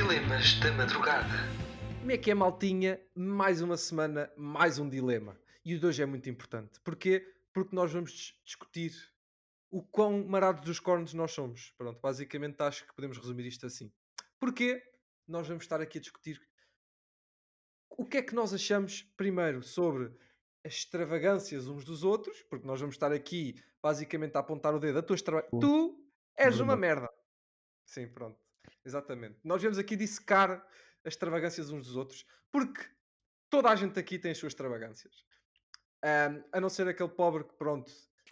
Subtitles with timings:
[0.00, 1.28] Dilemas da madrugada.
[1.98, 2.98] Como é que é, maltinha?
[3.14, 5.38] Mais uma semana, mais um dilema.
[5.62, 6.80] E o de hoje é muito importante.
[6.80, 7.20] Porquê?
[7.52, 8.94] Porque nós vamos dis- discutir
[9.70, 11.74] o quão marados dos cornos nós somos.
[11.76, 13.92] Pronto, basicamente acho que podemos resumir isto assim.
[14.38, 14.82] Porquê?
[15.28, 16.40] Nós vamos estar aqui a discutir
[17.90, 20.06] o que é que nós achamos, primeiro, sobre
[20.64, 24.98] as extravagâncias uns dos outros, porque nós vamos estar aqui basicamente a apontar o dedo
[25.00, 25.60] a tua extravagância.
[25.60, 26.02] Tu
[26.38, 27.06] és uma merda.
[27.84, 28.40] Sim, pronto.
[28.84, 29.38] Exatamente.
[29.44, 30.64] Nós viemos aqui dissecar
[31.04, 32.84] as extravagâncias uns dos outros, porque
[33.48, 35.24] toda a gente aqui tem as suas extravagâncias.
[36.02, 37.90] Ahm, a não ser aquele pobre que, pronto,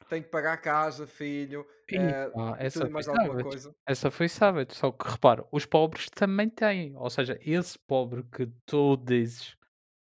[0.08, 3.74] tem que pagar casa, filho, Ih, eh, pá, tudo essa e foi mais alguma coisa.
[3.86, 4.74] Essa foi savage.
[4.74, 6.96] Só que repara, os pobres também têm.
[6.96, 9.56] Ou seja, esse pobre que tu dizes,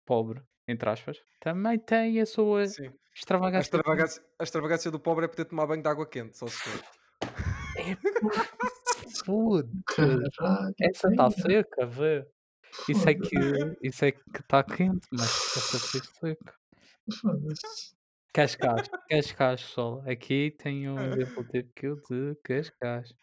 [0.05, 2.87] pobre, entre aspas, também tem a sua Sim.
[2.87, 3.71] A extravagância.
[3.71, 3.81] também.
[3.81, 6.83] extravagância, a extravagância do pobre é poder tomar banho de água quente, só se for.
[7.77, 7.95] É
[9.85, 10.73] Caralho.
[10.79, 12.25] Essa está seca, vê.
[12.87, 13.37] Isso é que
[13.81, 16.55] isso é que está quente, mas essa foi seca.
[17.21, 17.95] Foda-se.
[18.33, 20.03] Cascais, Cascais, pessoal.
[20.07, 23.13] Aqui tem um exemplo típico de Cascais.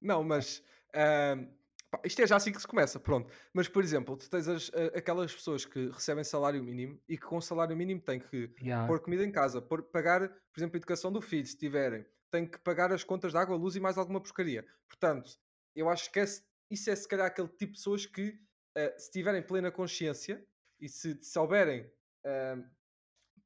[0.00, 0.62] Não, mas
[0.94, 1.48] ahm,
[1.90, 3.30] pá, isto é já assim que se começa, pronto.
[3.52, 7.26] Mas, por exemplo, tu tens as- a- aquelas pessoas que recebem salário mínimo e que
[7.26, 8.86] com salário mínimo têm que Yeah.
[8.88, 12.46] pôr comida em casa, pôr- pagar, por exemplo, a educação do filho, se tiverem, têm
[12.50, 14.66] que pagar as contas de água, luz e mais alguma porcaria.
[14.88, 15.30] Portanto,
[15.76, 18.40] eu acho que esse- isso é se calhar aquele tipo de pessoas que,
[18.76, 20.44] eh, se tiverem plena consciência
[20.80, 21.92] e se souberem
[22.24, 22.62] ahm,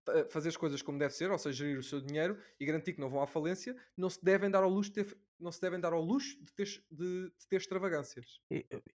[0.05, 2.95] pa- fazer as coisas como deve ser, ou seja, gerir o seu dinheiro e garantir
[2.95, 5.61] que não vão à falência, não se devem dar ao luxo de ter, não se
[5.61, 8.41] devem dar ao luxo de ter, de, de ter extravagâncias.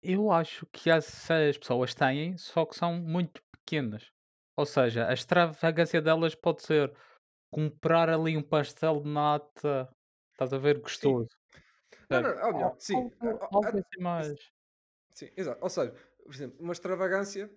[0.02, 4.10] Eu acho que essas pessoas têm, só que são muito pequenas.
[4.56, 6.92] Ou seja, a extravagância delas pode ser
[7.50, 9.88] comprar ali um pastel de nata,
[10.32, 11.28] estás a ver, gostoso.
[12.08, 14.34] Não, não, Al- sim, Algo, assim mais.
[15.14, 15.62] sim, exato.
[15.62, 15.92] Ou seja,
[16.24, 17.50] por exemplo, uma extravagância.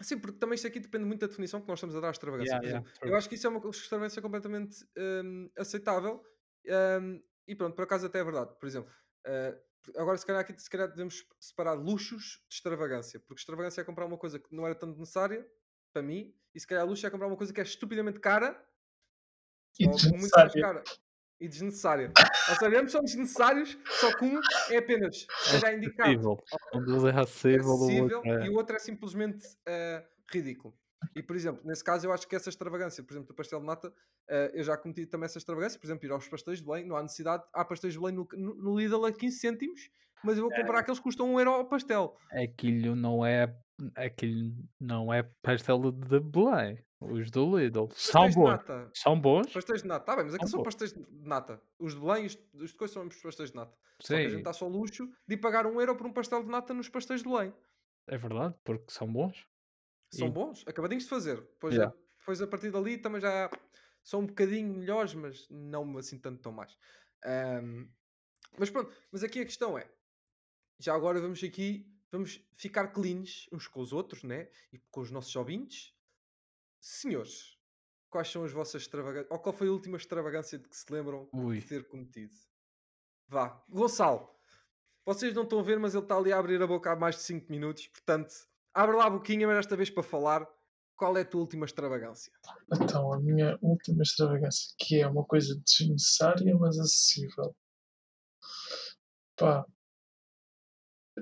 [0.00, 2.10] Sim, porque também isto aqui depende muito da definição que nós estamos a dar à
[2.12, 2.54] extravagância.
[2.62, 6.22] Yeah, yeah, eu acho que isso é uma extravagância completamente hum, aceitável
[7.02, 8.54] hum, e pronto, por acaso até é verdade.
[8.60, 8.92] Por exemplo,
[9.26, 9.58] eh,
[9.96, 14.06] agora se calhar aqui se calhar devemos separar luxos de extravagância, porque extravagância é comprar
[14.06, 15.50] uma coisa que não era tanto necessária
[15.92, 18.64] para mim, e se calhar luxo é comprar uma coisa que é estupidamente cara
[19.86, 20.62] muito mais desnecessário.
[20.62, 20.82] cara
[21.40, 22.12] e desnecessária.
[22.48, 24.40] Ou seja, ambos são desnecessários, só que um
[24.70, 26.38] é apenas se calhar indicado.
[26.74, 28.46] Um deles é acessível, é.
[28.46, 30.74] e o outro é simplesmente eh, ridículo.
[31.14, 33.66] E, por exemplo, nesse caso, eu acho que essa extravagância, por exemplo, do pastel de
[33.66, 33.92] nata,
[34.28, 36.96] eh, eu já cometi também essa extravagância, por exemplo, ir aos pastéis de Belém, não
[36.96, 39.90] há necessidade, há pastéis de Belém no, no, Lidl a 15 cêntimos,
[40.24, 42.16] mas eu vou comprar aqueles que custam 1 euro ao pastel.
[42.32, 43.54] Aquilo não é.
[43.94, 46.84] Aquilo não é pastel de Belém.
[47.00, 47.88] Os do Lidl.
[47.94, 48.44] São bons.
[48.50, 48.90] nata.
[48.94, 49.52] São bons.
[49.52, 51.62] Pastéis de nata, tá bem, mas aqueles São são pastéis de nata.
[51.78, 53.76] Os de Belém, os, os de coisas são ambos pastéis de nata.
[54.00, 56.42] Só que a gente Sim, está só luxo de pagar 1 euro por um pastel
[56.42, 57.54] de nata nos pastéis de Belém.
[58.06, 59.46] é verdade, porque são bons.
[60.10, 61.40] São E- bons, acabadinhos de fazer.
[61.40, 61.94] Depois, Yeah.
[61.94, 63.50] a, depois a partir dali também já
[64.02, 66.76] são um bocadinho melhores, mas não assim tanto tão mais.
[67.24, 67.88] Ahm,
[68.58, 69.90] mas pronto, mas aqui a questão é:
[70.80, 74.50] já agora vamos aqui, vamos ficar cleans uns com os outros, né?
[74.72, 75.94] E com os nossos ouvintes.
[76.80, 77.58] Senhores,
[78.10, 79.30] quais são as vossas extravagâncias?
[79.30, 81.58] Ou qual foi a última extravagância de que se lembram Ui.
[81.58, 82.34] de ter cometido?
[83.28, 84.28] Vá, Gonçalo,
[85.04, 87.16] vocês não estão a ver, mas ele está ali a abrir a boca há mais
[87.16, 88.32] de 5 minutos, portanto,
[88.74, 90.46] abre lá a boquinha, mas desta vez para falar.
[90.96, 92.32] Qual é a tua última extravagância?
[92.74, 97.54] Então, a minha última extravagância, que é uma coisa desnecessária, mas acessível.
[99.36, 99.64] Pá.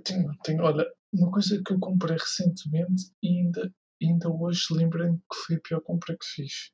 [0.03, 5.37] Tenho, tenho, olha, uma coisa que eu comprei recentemente e ainda, ainda hoje lembrei-me que
[5.47, 6.73] foi a pior compra que fiz.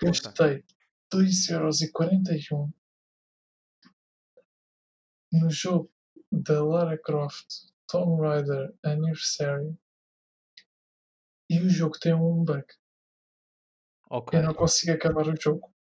[0.00, 0.64] Gastei
[1.12, 2.72] 2,41€
[5.32, 5.90] no jogo
[6.30, 7.46] da Lara Croft
[7.88, 9.76] Tomb Raider Anniversary
[11.48, 12.64] e o jogo tem um bug.
[14.10, 14.38] Ok.
[14.38, 15.72] Eu não consigo acabar o jogo.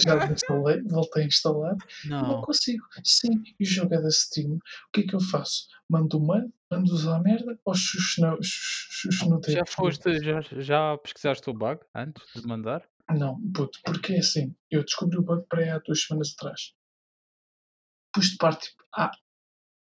[0.00, 1.76] Já desinstalei, voltei a instalar.
[2.04, 2.42] Não Não.
[2.42, 2.84] consigo.
[3.04, 4.56] Sim, o jogo é da Steam.
[4.56, 4.60] O
[4.92, 5.68] que é que eu faço?
[5.88, 7.74] Mando o mail, mando usar a merda ou
[9.28, 12.88] no Já foste, já, já pesquisaste o bug antes de mandar?
[13.10, 14.54] Não, puto, porque é assim.
[14.70, 16.74] Eu descobri o bug para aí há duas semanas atrás.
[18.12, 19.10] Pus de parte, tipo, ah,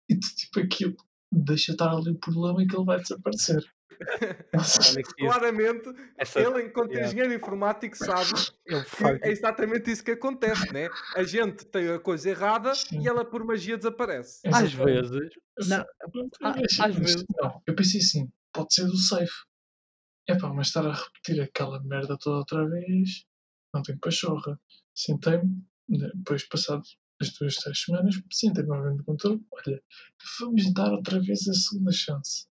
[0.08, 0.96] e tipo aquilo,
[1.32, 3.62] deixa estar ali o problema e que ele vai desaparecer.
[5.18, 7.06] Claramente, essa, ele, enquanto yeah.
[7.06, 8.30] engenheiro informático, sabe
[8.66, 8.84] ele
[9.20, 10.88] que é exatamente isso que acontece, né?
[11.14, 13.00] A gente tem a coisa errada Sim.
[13.00, 14.40] e ela por magia desaparece.
[14.48, 15.10] às vezes,
[15.58, 15.84] Eu não,
[16.84, 19.32] às vezes- Não, eu pensei assim, pode ser do safe.
[20.28, 23.24] É pá, mas estar a repetir aquela merda toda outra vez,
[23.72, 24.58] não tenho pachorra.
[24.94, 26.82] Sentei-me, né, depois passado
[27.20, 29.82] as duas, três semanas, sentei novamente no computador, olha,
[30.38, 32.46] vamos dar outra vez a segunda chance.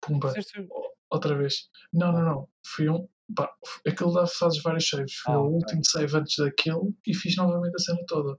[0.00, 0.32] Pumba,
[0.70, 1.68] o- outra vez.
[1.92, 2.48] Não, não, não.
[2.66, 3.08] Fui um.
[3.34, 3.52] Pá,
[3.86, 5.14] aquele lá fazes vários saves.
[5.16, 5.54] Fui Ah, ok.
[5.54, 8.38] último save antes daquele e fiz novamente a cena toda.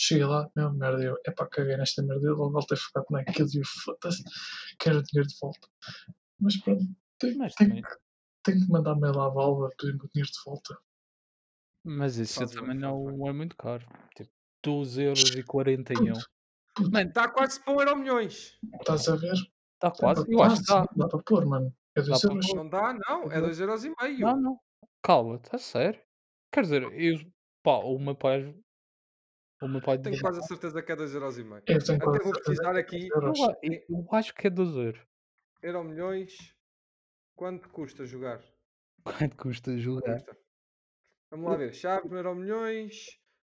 [0.00, 3.04] Cheguei lá, meu merda, eu, é pá, caguei nesta merda, eu logo voltei a focar
[3.10, 4.22] naquilo e eu, foda-se,
[4.78, 5.68] quero o dinheiro de volta.
[6.40, 6.84] Mas pronto,
[7.18, 7.96] tenho, Mas tenho, que-
[8.44, 10.78] tenho que mandar mail à Valve a pedir o dinheiro de volta.
[11.84, 13.84] Mas isso Fazes também não é muito caro.
[14.16, 14.30] Tipo,
[14.64, 16.24] 12,41€.
[16.74, 18.56] Puto, Mano, Está quase para um euro milhões.
[18.80, 19.34] estás a ver?
[19.78, 20.24] Está quase.
[20.26, 20.94] Dá Eu acho que dá, está.
[20.96, 21.74] dá para pôr, mano.
[21.96, 22.46] É 2 para euros.
[22.46, 22.56] pôr.
[22.56, 23.22] Não dá, não.
[23.32, 23.42] É Uhum.
[23.42, 24.18] 2 euros e meio.
[24.20, 24.60] Não, não.
[25.02, 26.00] Cala-te, a sério.
[26.52, 27.18] Quer dizer, eu,
[27.62, 28.54] pá, o meu pai.
[29.60, 31.62] O meu pai Tenho quase a certeza que é 2 euros e meio.
[31.66, 33.08] Eu tenho Até vou precisar é aqui.
[33.08, 33.38] 2 euros.
[33.62, 35.00] eu, eu- acho que é 2 euros.
[35.62, 36.32] Euro milhões.
[37.36, 38.40] Quanto custa jogar?
[39.04, 40.16] Quanto custa Quanto jogar?
[40.18, 40.38] custa?
[41.30, 41.74] Vamos lá ver.
[41.74, 42.94] Chave euro milhões.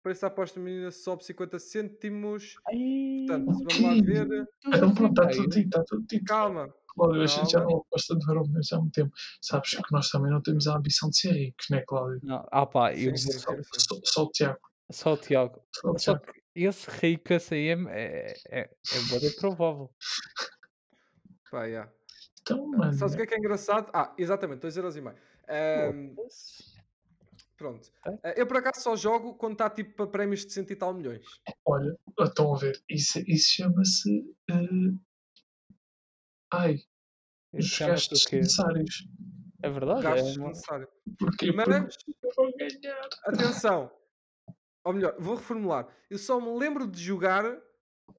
[0.01, 2.55] Preço da aposta menina sobe 50 cêntimos.
[2.67, 4.47] Ai, Portanto, vamos lá ver.
[4.67, 6.25] Então pronto, está tudo dito, está tudo dito.
[6.25, 6.73] Calma.
[6.87, 9.11] Cláudio, a gente já não aposta de euro milhões há muito tempo.
[9.41, 12.19] Sabes que nós também não temos a ambição de ser ricos, não é, Cláudio?
[12.23, 13.79] Não, ah pá, eu Sim, vou sim, Só, sim, sim.
[13.79, 14.59] só, só o Tiago.
[14.91, 15.61] só o Tiago.
[15.75, 16.33] Só o Só Tiago.
[16.33, 19.93] que esse rico assim é, é, é, é bem provável.
[21.51, 21.91] Pá, yeah.
[22.41, 23.89] Então, mano, Sabes o que é que é engraçado?
[23.93, 25.15] Ah, exatamente, 2 euros e meio.
[25.47, 26.63] Ahm, Foda-se.
[27.59, 27.91] Pronto.
[28.03, 28.17] Tá.
[28.23, 30.93] Ah, eu por acaso só jogo quando está tipo para prémios de cento e tal
[30.93, 31.23] milhões.
[31.65, 34.35] olha, estão a ver, isso, isso chama-se.
[34.49, 34.93] eh,
[36.51, 36.75] ai,
[37.53, 39.07] os Isso chama-se gastos necessários.
[39.61, 40.01] É verdade?
[40.03, 40.89] Gastos é uma- necessários.
[41.19, 41.51] Porquê?
[41.51, 41.67] Mas,
[42.23, 43.09] eu vou ganhar.
[43.25, 43.91] atenção.
[44.85, 45.87] Ou melhor, vou reformular.
[46.09, 47.43] Eu só me lembro de jogar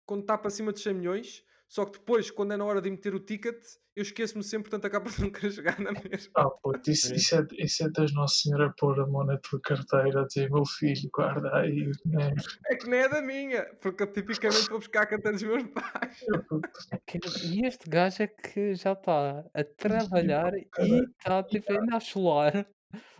[0.04, 1.42] quando está para cima de 100 milhões.
[1.70, 3.56] Só que depois, quando é na hora de meter o ticket,
[3.94, 6.32] eu esqueço-me sempre, portanto acaba por não querer jogar na mesma.
[6.34, 7.16] Ah, puto, isso, É.
[7.16, 10.66] isso, é, isso é das Nossa Senhora pôr a mão na tua carteira, dizer meu
[10.66, 12.34] filho, guarda aí dinheiro.
[12.66, 15.62] É que nem é da minha, porque eu tipicamente vou buscar a carteira dos meus
[15.68, 16.18] pais.
[16.48, 16.68] Puto,
[17.06, 21.04] Que- E este gajo é que já está a trabalhar e caralho.
[21.20, 22.66] está tipo, ainda a chular.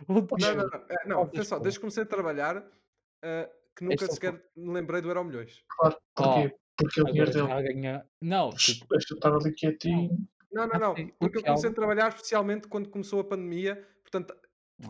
[0.09, 0.85] o Não, não, não.
[0.89, 1.63] é, não atenção, pô?
[1.63, 2.57] desde que comecei a trabalhar,
[3.23, 5.63] ah, que nunca Este é sequer me lembrei do Euro Milhões.
[5.69, 6.53] Claro, porquê?
[6.81, 7.31] Porque é o dele.
[7.31, 8.05] já ganha.
[8.21, 10.27] Não, tipo, eu estar ali quietinho.
[10.51, 10.91] Não, não, não.
[10.93, 13.87] o Porque eu comecei a trabalhar especialmente quando começou a pandemia.
[14.01, 14.35] Portanto,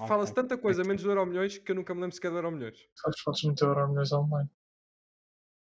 [0.07, 2.51] fala-se tanta coisa menos do Euro Milhões que eu nunca me lembro sequer do Euro
[2.51, 2.88] Milhões.
[2.95, 4.49] Sabes, podes meter euro milhões online.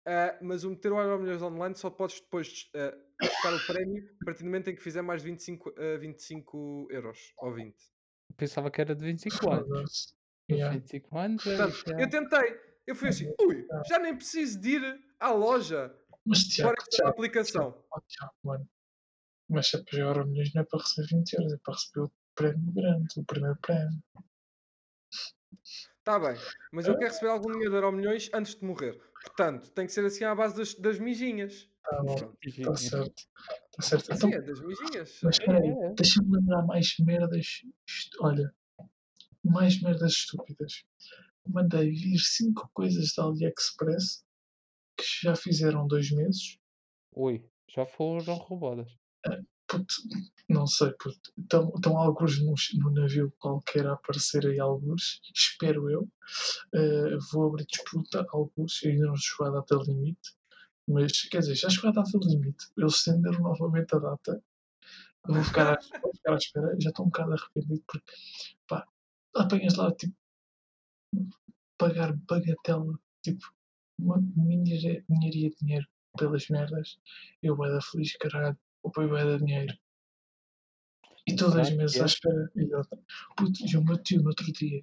[0.06, 4.02] Ah, mas o meter o Euro Milhões online só podes depois ah, buscar o prémio
[4.22, 7.74] a partir do momento em que fizer mais 25, ah, 25 euros ou 20.
[8.36, 10.14] Pensava que era de 25 anos.
[10.50, 10.74] Yeah.
[10.78, 12.60] 25 anos é Portanto, já- eu tentei.
[12.86, 15.94] Eu fui assim, ui, já nem preciso de ir à loja
[16.26, 17.84] Mas Tiago, esta Tiago, aplicação.
[17.93, 18.69] oh, Tiago, mano.
[19.49, 22.00] Mas se é para euro milhões não é para receber 20 euros, é para receber
[22.06, 24.02] o prémio grande, o primeiro prémio.
[25.99, 26.37] Está bem,
[26.72, 28.99] mas eu quero receber algum dinheiro de Euro Milhões antes de morrer.
[29.22, 31.69] Portanto, tem que ser assim à base das, das mijinhas.
[31.82, 33.23] Tá bom, está certo.
[33.78, 34.05] Está certo.
[34.06, 35.19] Sim, Então, é das mijinhas.
[35.23, 35.94] mas espera aí, É, é.
[35.94, 37.46] deixa-me lembrar mais merdas.
[38.20, 38.55] Olha,
[39.44, 40.84] mais merdas estúpidas.
[41.46, 44.25] Mandei vir 5 coisas da AliExpress
[45.23, 46.58] já fizeram dois meses.
[47.14, 48.93] Ui, já foram roubadas.
[49.67, 49.94] Puto,
[50.49, 51.32] não sei, puto.
[51.38, 56.08] Estão, alguns no, no navio qualquer a aparecer aí alguns, espero eu.
[56.75, 60.35] Eh, vou abrir disputa, alguns, ainda não chegou à data limite.
[60.88, 62.66] Mas, quer dizer, já chegou à data limite.
[62.76, 64.42] Eles estenderam novamente a data.
[65.25, 66.76] Vou ficar, à, vou ficar à espera.
[66.80, 68.12] Já estou um bocado arrependido porque,
[68.66, 68.85] pá,
[69.37, 70.14] apanhas lá, tipo,
[71.78, 73.52] pagar bagatela, tipo,
[74.37, 76.99] minharia de dinheiro pelas merdas.
[77.42, 78.59] Eu vou dar feliz, caralho.
[78.83, 79.75] O pai vai dar dinheiro.
[81.26, 82.02] E os que meses é?
[82.02, 82.50] à espera.
[83.37, 84.83] Puto, e o meu tio no outro dia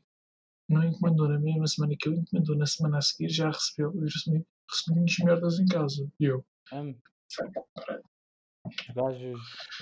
[0.69, 3.93] não encomendou na mesma semana que eu encomendou na semana a seguir, já recebeu.
[3.93, 6.11] Eu recebi, recebi muitas merdas em casa.
[6.19, 6.45] E eu.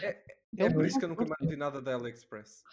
[0.01, 2.63] É Eles por isso não que eu nunca vir nada da AliExpress.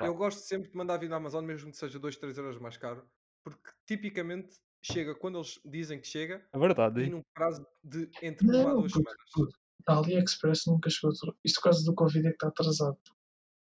[0.00, 2.76] Eu gosto sempre de mandar vir na Amazon, mesmo que seja 2, 3 euros mais
[2.76, 3.08] caro,
[3.44, 7.02] porque tipicamente chega quando eles dizem que chega É verdade.
[7.02, 9.30] e num prazo de entre uma a Não, duas puto, semanas.
[9.32, 9.58] puto.
[9.86, 11.10] A AliExpress nunca chegou.
[11.10, 12.98] a- Isto por causa do Covid é que está atrasado.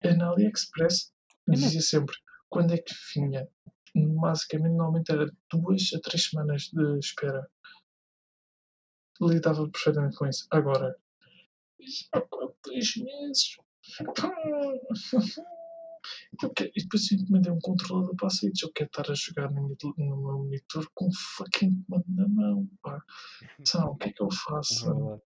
[0.01, 1.13] É na AliExpress
[1.47, 2.15] não- dizia sempre
[2.49, 3.47] quando é que vinha.
[3.95, 7.49] Basicamente, normalmente era duas a três semanas de espera.
[9.21, 10.47] Lidava perfeitamente com isso.
[10.49, 10.95] Agora,
[11.79, 12.27] já há
[12.65, 13.57] dois meses.
[16.41, 18.61] Eu quero, e depois eu encomendei um controlador para switch.
[18.61, 22.69] Eu quero estar a jogar no, no meu monitor com um fucking comando na mão.
[22.81, 23.01] Pá.
[23.65, 25.21] Sabe, o que é que eu É faço?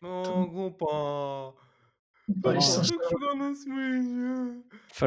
[0.00, 1.54] Fogo, pó.
[2.42, 2.98] Pá, Ai, isto são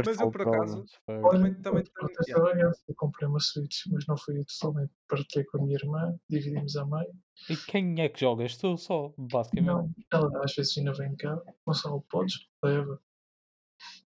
[0.06, 2.84] Mas eu, por acaso, também, também extravagância.
[2.88, 4.92] Eu comprei uma Switch, mas não fui eu totalmente.
[5.08, 7.14] Partilhei com a minha irmã, dividimos a meio.
[7.48, 8.58] E quem é que jogas?
[8.58, 9.68] Tu só, basicamente.
[9.68, 11.40] Não, ela às vezes ainda vem cá.
[11.66, 12.48] Gonçalo, podes?
[12.64, 13.00] Leva.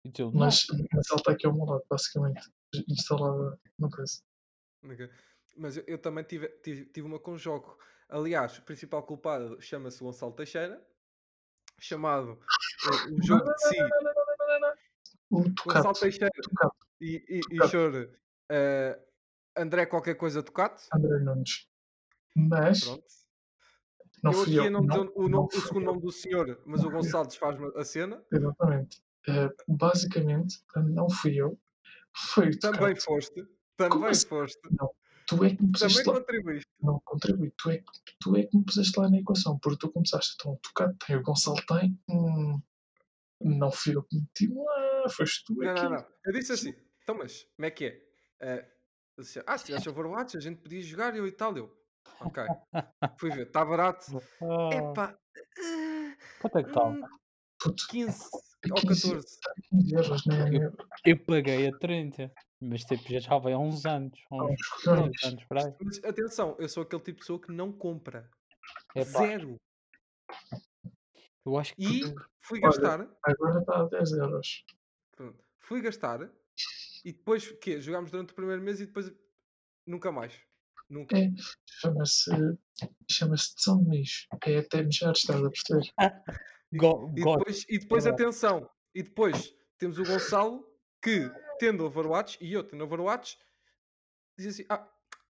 [0.08, 0.40] E tu, não.
[0.40, 2.50] Mas, mas ela está aqui ao meu lado, basicamente.
[2.88, 4.22] Instalada no coisa.
[4.84, 5.10] Ok.
[5.56, 7.78] Mas eu, eu também tive, tive, tive uma com jogo.
[8.08, 10.82] Aliás, o principal culpado chama-se Gonçalo Teixeira,
[11.80, 12.40] chamado
[12.84, 13.76] eh, o jogo de si,
[15.30, 16.00] O Gonçalo Tocato.
[16.00, 16.30] Teixeira
[17.00, 17.68] e, e, e Tocato.
[17.70, 18.10] Chore
[18.50, 18.98] eh,
[19.56, 20.84] André qualquer coisa Tocato.
[20.94, 21.68] André Nunes.
[22.34, 23.04] Mas Pronto.
[24.22, 24.70] não eu aqui eu.
[24.70, 25.86] não dizer Não, o, nome- não o segundo eu.
[25.86, 26.90] nome do senhor, mas o.
[26.90, 28.24] Gonçalo desfaz-me a cena.
[28.32, 29.02] Exatamente.
[29.28, 31.58] Eh, basicamente, não fui eu.
[32.34, 33.44] Foi o Também foste.
[33.76, 34.28] Também assim?
[34.28, 34.58] foste.
[34.78, 34.90] Não.
[35.26, 36.20] Tu é que me puseste Também lá.
[36.20, 36.70] contribuíste.
[36.80, 37.52] Não contribui.
[37.58, 37.84] Tu é, que-
[38.20, 39.58] tu é que me puseste lá na equação.
[39.58, 40.34] Porque tu começaste.
[40.40, 42.00] Então, o Tocato tem, o Gonçalo tem.
[42.08, 42.60] Hum,
[43.40, 45.08] não fui eu que meti lá.
[45.10, 45.82] Foste tu Não, aqui.
[45.84, 46.06] não, não.
[46.24, 47.84] Eu disse assim, então mas, como é que
[48.40, 48.68] é?
[49.16, 51.54] Eu disse, ah, se tivesse Overwatch, a gente podia jogar eu e tal.
[51.56, 51.70] Eu,
[52.20, 52.44] ok.
[53.18, 54.06] Fui ver, está barato.
[54.40, 55.18] Ah, Epá,
[56.40, 56.84] quanto é que está?
[56.88, 57.00] hum,
[57.60, 58.28] Puto, 15 é
[58.70, 59.38] ou 15, 14.
[59.70, 60.50] 15 euros, né?
[60.52, 60.72] Eu,
[61.04, 62.32] eu paguei a 30.
[62.60, 64.18] Mas tipo, já já vai há uns anos.
[64.30, 65.74] Há uns uns anos, por aí.
[65.80, 68.28] Mas atenção, eu sou aquele tipo de pessoa que não compra.
[68.94, 69.56] Epá, Zero.
[71.46, 72.00] eu acho que.
[72.00, 74.64] E fui Olha, gastar, agora está a 10 euros.
[75.12, 76.28] pronto, fui gastar
[77.04, 77.80] e depois, quê?
[77.80, 79.12] Jogámos durante o primeiro mês e depois
[79.86, 80.32] nunca mais.
[80.90, 81.16] Nunca.
[81.16, 81.30] É,
[81.66, 82.30] chama-se
[83.08, 84.26] chama-se São de Mijo.
[84.44, 85.92] É até mejar, estás a perceber?
[86.74, 88.22] Go, E depois, e depois Verdade.
[88.22, 90.64] atenção, e depois temos o Gonçalo
[91.02, 93.38] que, tendo Overwatch, e eu tendo Overwatch,
[94.38, 94.86] diz assim: Ah,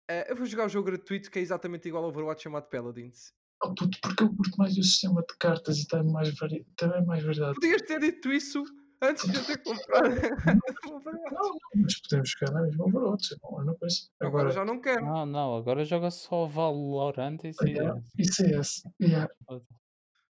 [0.09, 3.33] eh, eu vou jogar o jogo gratuito que é exatamente igual ao Overwatch chamado Paladins.
[3.62, 6.64] Oh, puto, porque eu curto mais o sistema de cartas e tem mais, vari...
[6.76, 7.54] também mais variedade.
[7.54, 8.64] Podias ter dito isso
[9.02, 10.09] antes de eu ter comprado.
[11.33, 13.97] Não, não, mas podemos jogar na mesma Overwatch, não uma coisa.
[14.21, 15.04] Agora Agora, já não quero.
[15.04, 18.12] Não, não, agora joga só Valorant e yeah, CS.
[18.18, 18.83] e CS.
[19.00, 19.33] Yeah.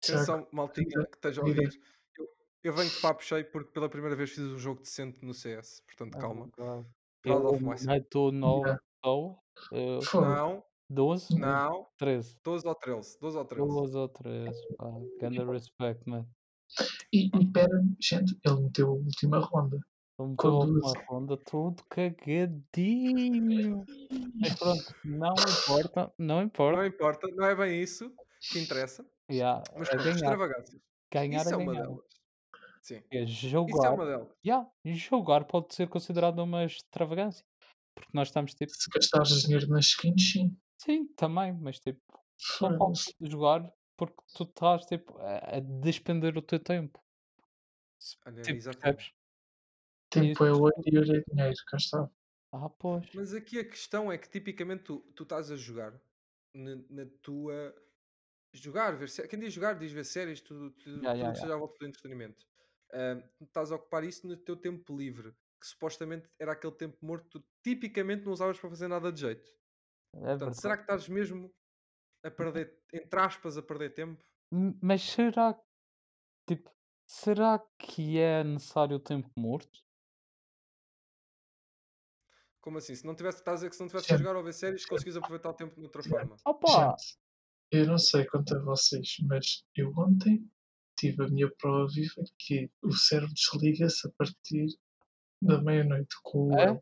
[0.04, 1.70] Atenção, maltinha que esteja a ouvir.
[2.18, 2.28] Eu,
[2.64, 5.82] eu venho de papo cheio porque pela primeira vez fiz um jogo decente no CS.
[5.86, 6.50] Portanto, calma.
[6.58, 6.84] Oh,
[7.22, 7.86] Proud eu of myself.
[7.88, 8.82] meto 9 Yeah.
[9.02, 9.38] pessoas.
[9.72, 10.26] uh, Fogo.
[10.26, 11.40] Não, 12?
[11.40, 11.88] não.
[11.98, 12.40] 13.
[12.44, 13.18] 12 ou 13.
[13.22, 13.68] 12 ou 13.
[13.68, 14.76] 12 ou 13.
[14.78, 14.86] Pá,
[15.20, 16.26] ganda respect, man.
[17.14, 19.78] E, e pera, gente, ele meteu a última ronda.
[20.20, 21.06] Ele meteu a última 12.
[21.10, 23.84] ronda todo cagadinho.
[24.40, 26.78] Mas pronto, não importa, não importa.
[26.78, 28.12] Não importa, não é bem isso
[28.52, 29.06] que interessa.
[29.32, 30.82] Yeah, Mas pronto, ganhar, extravagâncias.
[31.12, 31.88] ganhar Isso a é uma ganhar.
[31.88, 32.06] delas.
[32.82, 33.04] Sim.
[33.12, 33.94] É Isso é jogar.
[33.94, 34.30] uma delas.
[34.46, 37.46] Yeah, jogar pode ser considerado uma extravagância.
[37.96, 40.58] Porque nós estamos tipo, Se gastares dinheiro nas skins, sim.
[40.78, 42.02] sim, também, mas tipo,
[42.38, 47.00] só podes jogar porque tu estás tipo, a, a despender o teu tempo.
[48.26, 49.14] Olha, Tipo, exatamente.
[50.10, 52.10] Tempo é ouro e ouro é dinheiro, cá está.
[52.52, 53.08] Ah, pois.
[53.14, 56.02] Mas aqui a questão é que tipicamente tu, tu estás a jogar
[56.54, 57.74] na, na tua.
[58.54, 61.54] Jogar, ver sé- Quem diz jogar diz ver séries, tudo, tudo, Ya, tudo que seja
[61.54, 62.46] à volta do entretenimento.
[63.38, 67.26] Tu estás a ocupar isso no teu tempo livre, que supostamente era aquele tempo morto
[67.26, 69.52] que tu tipicamente não usavas para fazer nada de jeito.
[70.14, 70.62] É Portanto, verdade.
[70.62, 71.54] será que estás mesmo
[72.24, 74.24] a perder, entre aspas, a perder tempo?
[74.82, 75.62] Mas será que,
[76.48, 76.72] tipo,
[77.08, 79.86] será que é necessário o tempo morto?
[82.60, 82.96] Como assim?
[82.96, 84.86] Se não tivesse, estás a dizer que se não tivesse a jogar ou ver séries,
[84.86, 86.40] conseguias aproveitar o tempo de outra forma.
[86.46, 86.76] Opa!
[86.76, 87.18] gente,
[87.72, 90.46] eu não sei quanto a vocês, mas eu ontem
[90.98, 94.68] tive a minha prova viva que o cérebro desliga-se a partir
[95.42, 96.82] da meia-noite com o É?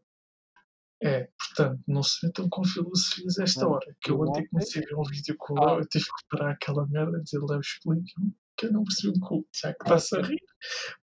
[1.02, 3.96] É, portanto, não se metam com filosofias a esta Não, hora.
[4.02, 5.72] Que eu ontem comecei a ver um vídeo com o Ah.
[5.74, 9.18] eu, eu tive que parar aquela merda e dizer, Léo, explica-me, que eu não percebi
[9.18, 10.44] o que o Tiago está-se a rir.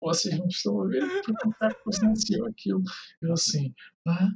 [0.03, 2.83] Vocês não estão a ver porque o Tiago presenciou aquilo.
[3.23, 3.75] Eu assim,
[4.07, 4.29] ah,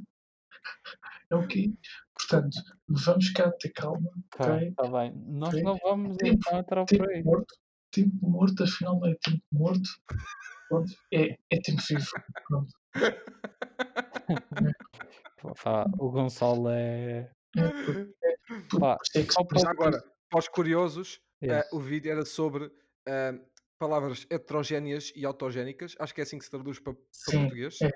[1.29, 1.71] é o quê?
[2.13, 4.67] Portanto, vamos cá ter calma, Ok, ok?
[4.69, 5.13] está bem.
[5.27, 5.63] Nós Ok.
[5.63, 7.23] não vamos Tempo- então entrar por Tempo aí.
[7.23, 7.55] morto,
[7.91, 9.89] tempo morto, afinal não é tempo morto.
[10.69, 12.09] Pronto, é, é tempo vivo.
[12.47, 12.73] Pronto.
[15.99, 17.31] O Gonçalo é.
[17.57, 18.35] É, é,
[18.79, 19.33] Pá, é que
[19.67, 19.99] agora,
[20.29, 22.71] para os curiosos, eh, o vídeo era sobre
[23.07, 23.33] eh,
[23.79, 25.95] palavras heterogéneas e autogénicas.
[25.99, 27.79] Acho que é assim que se traduz para, para Sim, português.
[27.81, 27.87] é,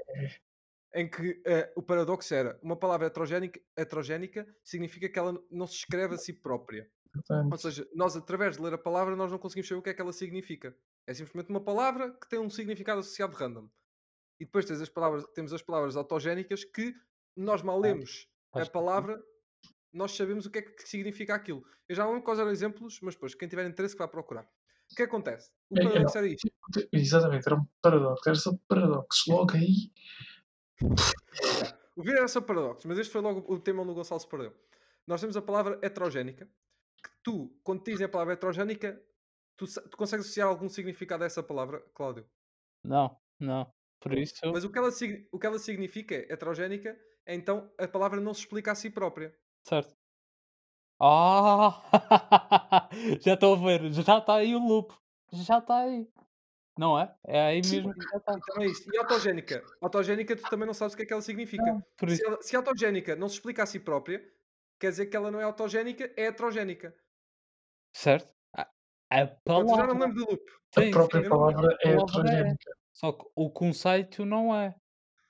[0.95, 5.75] Em que eh, o paradoxo era uma palavra heterogénica, heterogénica significa que ela não se
[5.75, 6.89] escreve a si própria.
[7.15, 9.89] Ou portanto, seja, nós através de ler a palavra nós não conseguimos saber o que
[9.89, 10.75] é que ela significa.
[11.05, 13.69] É simplesmente uma palavra que tem um significado associado random.
[14.39, 16.93] E depois tens as palavras, temos as palavras autogénicas que
[17.35, 19.21] nós mal lemos a faz palavra,
[19.93, 21.63] nós sabemos o que é que significa aquilo.
[21.87, 24.43] Eu já não lembro quais eram exemplos, mas depois, quem tiver interesse que vá procurar.
[24.91, 25.51] O que acontece?
[25.69, 26.51] O É, é, paradoxo era isto.
[26.91, 28.23] Exatamente, era um paradoxo.
[28.29, 29.31] Era só paradoxo.
[29.31, 29.91] Logo aí.
[31.95, 34.27] O vídeo era só paradoxo, mas este foi logo o tema onde o Gonçalo se
[34.27, 34.53] perdeu.
[35.07, 36.45] Nós temos a palavra heterogénica,
[37.01, 39.01] que tu, quando dizem a palavra heterogénica,
[39.55, 42.27] tu, tu consegues associar algum significado a essa palavra, Cláudio?
[42.83, 43.71] Não, não.
[43.99, 44.89] Por isso, Mas o que, ela,
[45.31, 49.35] o que ela significa, heterogénica, é então a palavra não se explica a si própria.
[49.67, 49.95] certo.
[50.99, 51.81] Ah!
[53.21, 54.93] já estou a ver, já está aí o loop.
[55.31, 56.07] Já está aí.
[56.77, 57.13] Não é?
[57.25, 57.77] É aí Sim.
[57.77, 58.33] mesmo que já está.
[58.37, 58.93] Então é isto.
[58.93, 59.63] E autogénica?
[59.81, 61.63] Autogénica, tu também não sabes o que é que ela significa.
[61.63, 64.21] Não, por Se, isso, ela, se a autogénica não se explica a si própria,
[64.79, 66.93] quer dizer que ela não é autogénica, é heterogénica.
[67.93, 68.29] certo?
[68.53, 68.67] A,
[69.09, 70.07] a Pronto, eu já não me palavra.
[70.07, 70.43] lembro do loop.
[70.77, 72.31] a Sim, própria palavra a é palavra é.
[72.33, 72.71] heterogénica.
[72.91, 74.75] Só que o conceito não é.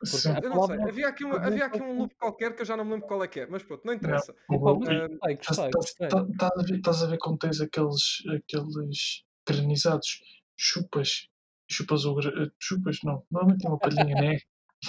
[0.03, 0.29] Sim.
[0.43, 0.75] Eu não sei.
[0.75, 0.89] palavra.
[0.89, 3.07] Havia aqui, uma- Talvez havia aqui um loop qualquer que eu já não me lembro
[3.07, 3.47] qual é que é.
[3.47, 4.35] Mas pronto, não interessa.
[4.49, 5.93] Gostei, Estás
[6.37, 10.19] tá- a ver- estás a ver quando tens aqueles, aqueles granizados,
[10.57, 11.27] chupas,
[11.69, 14.37] chupas o gra- chupas, não, normalmente tem uma palhinha, né?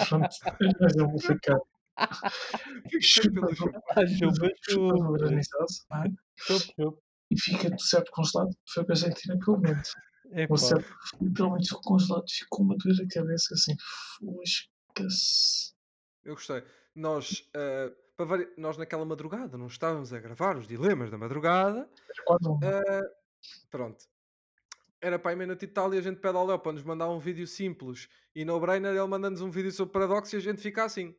[0.08, 0.28] Pronto,
[0.80, 1.58] mas eu vou ficar.
[3.00, 3.70] Chupas o-.
[3.90, 5.12] Ah, chupa, chupas o chupa.
[5.18, 6.08] granizado não é?
[6.36, 6.98] Chupa, chupa.
[7.30, 8.50] e fica do certo congelado.
[8.72, 9.90] Foi o que eu senti naquele momento.
[10.32, 13.74] Epá, O certo literalmente ficou congelado, ficou uma dor na cabeça assim,
[14.18, 15.72] fosca-se.
[16.24, 16.62] Eu gostei.
[16.94, 21.88] Nós, ah, para vari- nós naquela madrugada, não estávamos a gravar os dilemas da madrugada.
[22.10, 22.58] Era quase um.
[22.62, 23.10] Ah,
[23.70, 24.04] pronto.
[25.00, 27.08] Era para a meia-noite e tal e a gente pede ao Léo para nos mandar
[27.10, 30.60] um vídeo simples e no brainer ele manda-nos um vídeo sobre paradoxo e a gente
[30.60, 31.14] fica assim.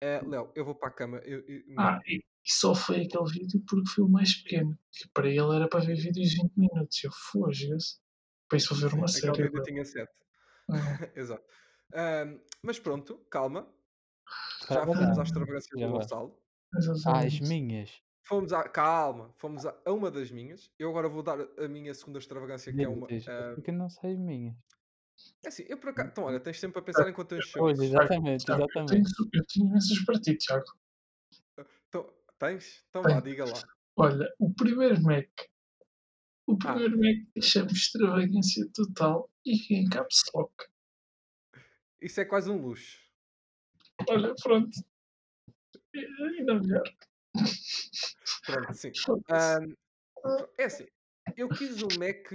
[0.00, 1.18] "Eh, Léo, eu vou para a cama.
[1.18, 4.76] eu- eu- Ah, e, e só foi aquele vídeo porque foi o mais pequeno.
[4.90, 7.04] Que para ele era para ver vídeos de 20 minutos.
[7.04, 8.00] Eu fosga-se.
[8.48, 9.32] Para isso vou ver uma Aquele série.
[9.32, 9.62] vídeo agora.
[9.64, 10.12] tinha 7.
[10.68, 10.72] Ah,
[11.16, 11.44] Exato.
[11.94, 13.72] Ahm, mas pronto, calma.
[14.68, 15.92] Já fomos às extravagâncias Já do.
[15.92, 16.42] Gonçalo.
[16.74, 17.42] As exatamente.
[17.44, 18.02] minhas.
[18.24, 18.62] Fomos à.
[18.68, 20.70] Calma, fomos a, uma das minhas.
[20.78, 23.06] Eu agora vou dar a minha segunda extravagância, que é uma.
[23.06, 24.54] ah, porque não sei as minhas.
[25.44, 26.08] é assim, eu por acaso.
[26.10, 27.58] Então, olha, tens tempo a pensar enquanto eu enxergo.
[27.66, 28.86] Pois, exatamente, exatamente.
[28.90, 30.64] tenho, eu tenho imensas para ti, Tiago.
[31.88, 32.84] Então, tens?
[32.88, 33.22] Então vá, Tenho.
[33.22, 33.62] diga lá.
[33.96, 35.28] Olha, o primeiro Mac.
[36.46, 36.72] O Ah.
[36.74, 40.52] primeiro Mac chama extravagância total e que em caps lock.
[42.00, 43.00] Isso é quase um luxo.
[44.08, 44.70] Olha, pronto.
[45.94, 46.06] E-
[46.38, 46.82] Ainda melhor.
[48.46, 48.94] Pronto, sim.
[49.30, 49.74] Ahm,
[50.58, 50.86] é assim,
[51.36, 52.32] eu quis o Mac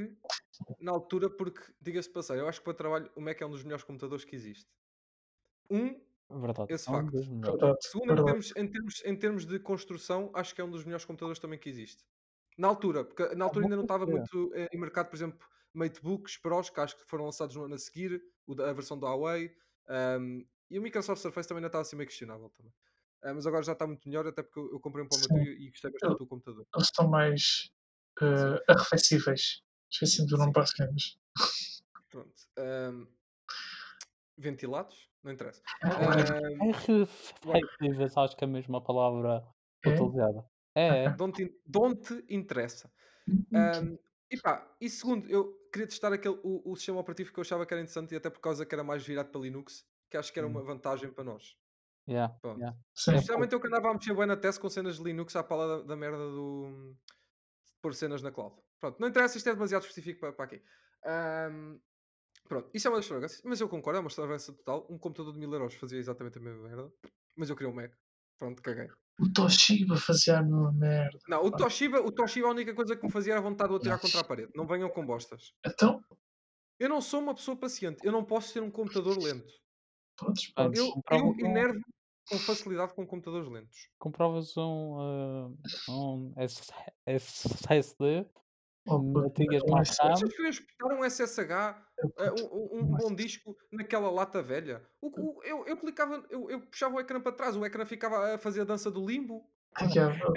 [0.80, 3.52] na altura porque, diga-se de passagem, eu acho que para trabalho o Mac é um
[3.52, 4.70] dos melhores computadores que existe.
[5.70, 6.70] Um, Verdade.
[6.70, 7.14] esse é um facto.
[7.46, 8.24] Verdade, segundo, em verdade.
[8.24, 11.60] termos, em, termos, em termos de construção, acho que é um dos melhores computadores também
[11.60, 12.06] que existe.
[12.58, 14.28] Na altura, porque na altura ainda não estava certeza.
[14.28, 17.76] muito eh, em mercado, por exemplo, Matebooks Pros, que acho que foram lançados no ano
[17.76, 18.22] a seguir,
[18.62, 19.56] a versão da Huawei,
[19.88, 22.74] ahm, e o Microsoft Surface também ainda estava assim meio questionável também.
[23.24, 25.34] Ah, mas agora já está muito melhor, até porque eu, eu comprei um para o
[25.34, 26.66] meu e gostei bastante do computador.
[26.76, 27.72] Eles estão mais
[28.22, 29.62] uh, arrefecíveis.
[29.92, 31.18] Esqueci-me do nome para as cenas.
[32.10, 32.34] Pronto.
[32.58, 33.08] ahm,
[34.38, 35.10] ventilados?
[35.24, 35.62] Não interessa.
[35.84, 39.44] Ahm, É reflexivas, acho que é a mesma palavra
[39.84, 39.90] É?
[39.90, 40.46] utilizada.
[40.76, 41.10] É, é.
[41.10, 42.92] don't, in- don't interessa.
[43.28, 43.98] Hum, Ahm,
[44.30, 47.66] e pá, e segundo, eu queria testar aquele, o, o sistema operativo que eu achava
[47.66, 50.32] que era interessante e até por causa que era mais virado para Linux, que acho
[50.32, 51.56] que era uma vantagem para nós.
[52.08, 52.60] Yeah, Pronto.
[52.60, 52.78] yeah.
[52.96, 53.16] Sim.
[53.16, 55.80] Especialmente eu que andava a mexer bem na teste com cenas de Linux à pala
[55.80, 56.96] da, da merda do.
[57.66, 58.56] de pôr cenas na cloud.
[58.80, 60.62] Pronto, não interessa, isto é demasiado específico para, para aqui.
[61.06, 61.80] Ahm,
[62.48, 64.88] pronto, isso é uma das extravagâncias, mas eu concordo, é uma extravagância total.
[64.90, 66.92] Um computador de 1000 euros fazia exatamente a mesma merda,
[67.36, 67.92] mas eu queria um Mac.
[68.38, 68.88] Pronto, caguei.
[69.20, 71.18] O Toshiba fazia a mesma merda.
[71.28, 73.78] Não, o Toshiba, o Toshiba a única coisa que me fazia era vontade de o
[73.78, 74.52] atirar contra a parede.
[74.56, 75.54] Não venham com bostas.
[75.66, 76.00] Então,
[76.80, 78.06] Eu não sou uma pessoa paciente.
[78.06, 79.52] Eu não posso ter um computador lento.
[80.22, 80.80] Ah, podes.
[80.80, 81.80] Eu, eu um- enervo
[82.30, 83.90] com facilidade com computadores lentos.
[84.00, 85.50] Compravas um, ah,
[85.92, 86.34] um
[87.06, 88.26] SSD,
[88.90, 89.90] Oh, puto, metias um mais.
[89.90, 91.76] Vocês queriam espetar um SSH,
[92.20, 94.82] eh, puto, um, um- bom disco naquela lata velha?
[95.02, 98.36] O- o- eu, eu clicava, eu, eu puxava o ecrã para trás, o ecrã ficava
[98.36, 99.46] a fazer a dança do limbo.
[99.76, 99.84] Ah,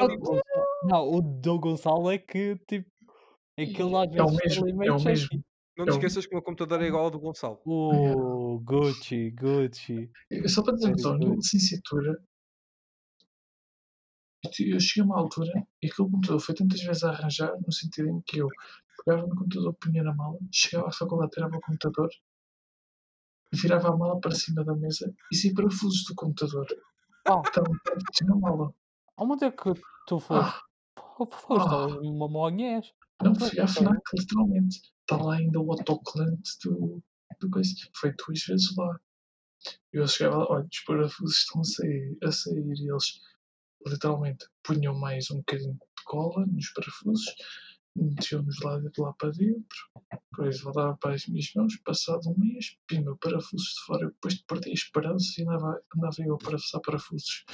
[0.00, 0.42] É Gonçalo.
[0.82, 2.90] Não, o do Gonçalo é que tipo.
[3.56, 5.44] Aquilo às É o mesmo, é o mesmo.
[5.76, 7.60] Não te o- esqueças que o meu computador é igual ao do Gonçalo.
[7.64, 10.10] O Gucci, Gucci.
[10.46, 12.20] Só para dizer, então, na licenciatura,
[14.58, 15.52] eu cheguei a uma altura
[15.82, 18.48] e aquele computador foi tantas vezes a arranjar, no sentido em que eu
[19.04, 22.08] pegava no computador, punha na mala, chegava à faculdade, tirava o computador,
[23.54, 26.66] virava a mala para cima da mesa e sem parafusos do computador.
[27.28, 28.74] Ah, Estavam todos na mala.
[29.18, 29.72] onde é que
[30.06, 30.56] tu foste?
[30.56, 30.60] Ah,
[31.28, 31.74] Foste Ah.
[31.82, 32.94] aos Mamonhés?
[33.22, 34.80] não fui à FNAC, literalmente.
[35.10, 37.02] Está lá ainda o autocolante do,
[37.40, 37.74] do coisa.
[37.96, 39.00] Foi duas vezes lá.
[39.92, 43.20] Eu chegava lá, olha, os parafusos estão a sair, a sair e eles
[43.84, 47.24] literalmente punham mais um bocadinho de cola nos parafusos
[47.96, 49.78] meteu-nos lá, lá para dentro,
[50.30, 54.40] depois voltava para as minhas mãos, passado um mês, pimba, parafusos de fora, eu depois
[54.42, 57.44] perdi a esperança e andava, andava eu a parafusar parafusos.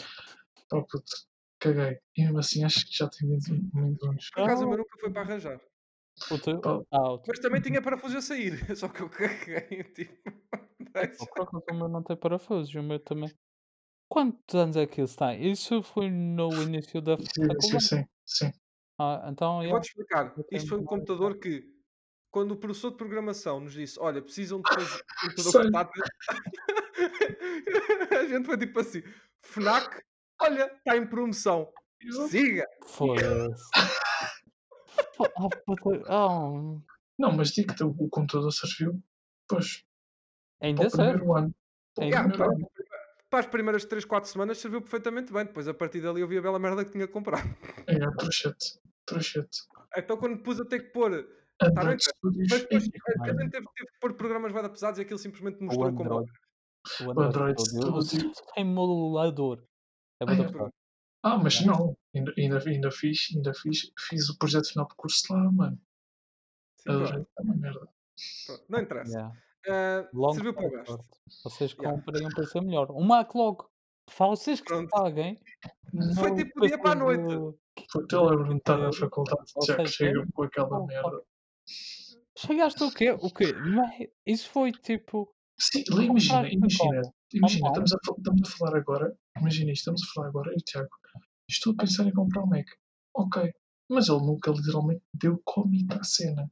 [0.69, 1.11] Pá, puto,
[1.59, 1.99] caguei.
[2.16, 4.31] E mesmo assim acho que já tem menos, menos uns.
[4.31, 4.69] Por acaso o Ah.
[4.69, 5.61] meu nunca foi para arranjar.
[6.31, 6.87] O teu?
[6.90, 7.26] Ah, o teu.
[7.29, 10.33] Mas também tinha parafuso a sair, só que eu caguei, tipo.
[11.70, 13.31] O meu não tem parafusos, o meu também.
[14.09, 15.50] Quantos anos é que isso tem?
[15.50, 18.52] Isso foi no início da sim, sim, sim, sim.
[18.98, 20.35] Ah, então, Eu vou-te explicar.
[20.50, 21.70] Isto foi um computador que,
[22.31, 26.02] quando o professor de programação nos disse: Olha, precisam de fazer um computador portátil,
[28.18, 29.02] a gente foi tipo assim:
[29.42, 30.00] Fnac,
[30.40, 31.70] olha, está em promoção.
[32.29, 32.66] Siga.
[32.87, 33.70] Foda-se.
[35.37, 36.80] Ah, puta- ah,
[37.18, 39.02] Não, mas digo-te, o o computador serviu,
[39.48, 39.85] pois,
[40.61, 41.24] ainda o serve.
[41.24, 42.28] Para o Yeah,
[43.32, 45.44] as primeiras 3, 4 semanas serviu perfeitamente bem.
[45.46, 47.42] Depois, a partir dali, eu vi a bela merda que tinha que comprar.
[47.87, 49.62] É, trouxete, trouxete.
[49.96, 51.26] Então, quando pus a ter que pôr.
[51.59, 52.02] Tá bem, Android.
[52.22, 55.59] Mas depois, Ei, a gente teve, teve que pôr programas vai pesados e aquilo simplesmente
[55.62, 56.02] O mostrou como.
[56.04, 56.30] Android.
[57.00, 57.94] O O Android Android Studio.
[57.94, 58.32] O Studio.
[58.54, 59.62] simulador.
[60.20, 60.70] É Ah, é.
[61.22, 61.78] Ah, mas Yeah.
[61.78, 65.81] não, ainda, ainda, ainda fiz, ainda fiz, fiz o projeto final de curso lá, mano.
[66.81, 67.88] Sim, Adorei, é uma merda.
[68.46, 69.18] pronto, Não interessa.
[69.18, 69.37] Yeah.
[69.68, 71.05] Ah, Long serviu para gasto.
[71.44, 71.90] Vocês Yeah.
[72.02, 72.90] comprem um PC melhor.
[72.92, 73.68] Um Mac logo.
[74.16, 74.88] Vocês que Pronto.
[74.90, 75.37] paguem.
[76.14, 77.22] Foi no tipo do dia para a noite.
[77.35, 77.59] do-
[77.92, 80.87] Puta, eu lembro-me de estar na faculdade, já que chega com aquela opa.
[80.87, 81.22] merda.
[82.38, 83.11] Chegaste o quê?
[83.11, 83.52] O quê?
[83.52, 85.33] Mas Isso foi tipo.
[85.59, 87.00] Sim, lá imagina, imagina,
[87.33, 90.64] imagina, estamos a, estamos a falar agora, imagina isto, estamos a falar agora, e o
[90.64, 90.88] Tiago,
[91.48, 92.66] estou a pensar em comprar um Mac.
[93.14, 93.52] Ok,
[93.88, 96.50] mas ele nunca literalmente deu comida à cena.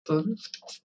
[0.00, 0.34] Estás a ver?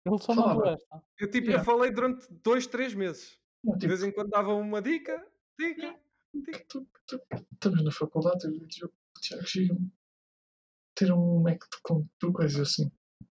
[0.05, 1.03] Ele só mandou esta.
[1.19, 1.63] Eu, tipo, eu Yeah.
[1.65, 3.39] falei durante 2, 3 meses.
[3.63, 5.25] De tipo, vez em quando dava uma dica,
[5.59, 5.99] dica.
[6.69, 6.88] tu-
[7.53, 8.93] estamos na faculdade e o Tiago,
[9.45, 9.91] chega-me,
[10.95, 12.89] ter um Mac de com tu coisa assim.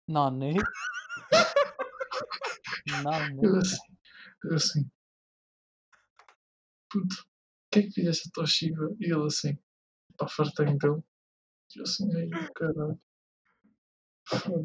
[0.06, 0.54] Não, nem.
[3.02, 3.58] Não, Eu nem.
[3.58, 3.96] assim,
[4.44, 4.90] eu assim,
[6.90, 7.26] puto,
[7.72, 8.94] que é que fizeste a tua Shiva?
[9.00, 9.58] E ele assim,
[10.16, 11.02] pá, fartei-me dele.
[11.74, 13.00] E eu assim, ai, caralho.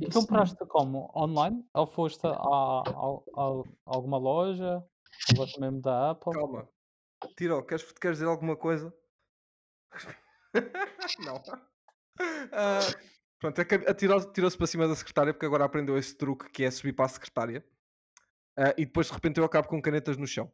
[0.02, 1.12] E compraste como?
[1.15, 1.65] Online?
[1.74, 4.78] Ou foste a, a, a- alguma loja?
[4.78, 6.34] A loja mesmo da Apple?
[6.34, 6.70] Calma.
[7.36, 8.93] Tiro, queres, queres dizer alguma coisa?
[11.26, 11.41] não.
[12.52, 12.80] Ah,
[13.39, 16.50] pronto, é que a- tirou- tirou-se para cima da secretária porque agora aprendeu esse truque
[16.52, 17.65] que é subir para a secretária.
[18.56, 20.52] Ah, e depois de repente eu acabo com canetas no chão.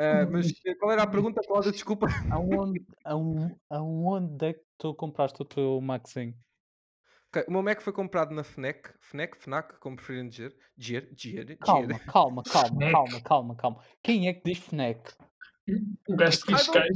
[0.00, 0.46] Ah, mas
[0.80, 1.70] qual era a pergunta, Cláudia?
[1.70, 2.06] Desculpa.
[2.30, 6.34] Aonde, aonde, aonde é que tu compraste o teu Maxinho?
[7.28, 10.56] Ok, o meu Mac foi comprado na FNAC, FNAC, FNAC, como preferirem dizer.
[10.76, 11.58] Dizer, dizer.
[11.58, 13.84] Calma, calma, calma, calma, calma, calma.
[14.02, 15.12] Quem é que diz FNAC?
[16.08, 16.40] O gajo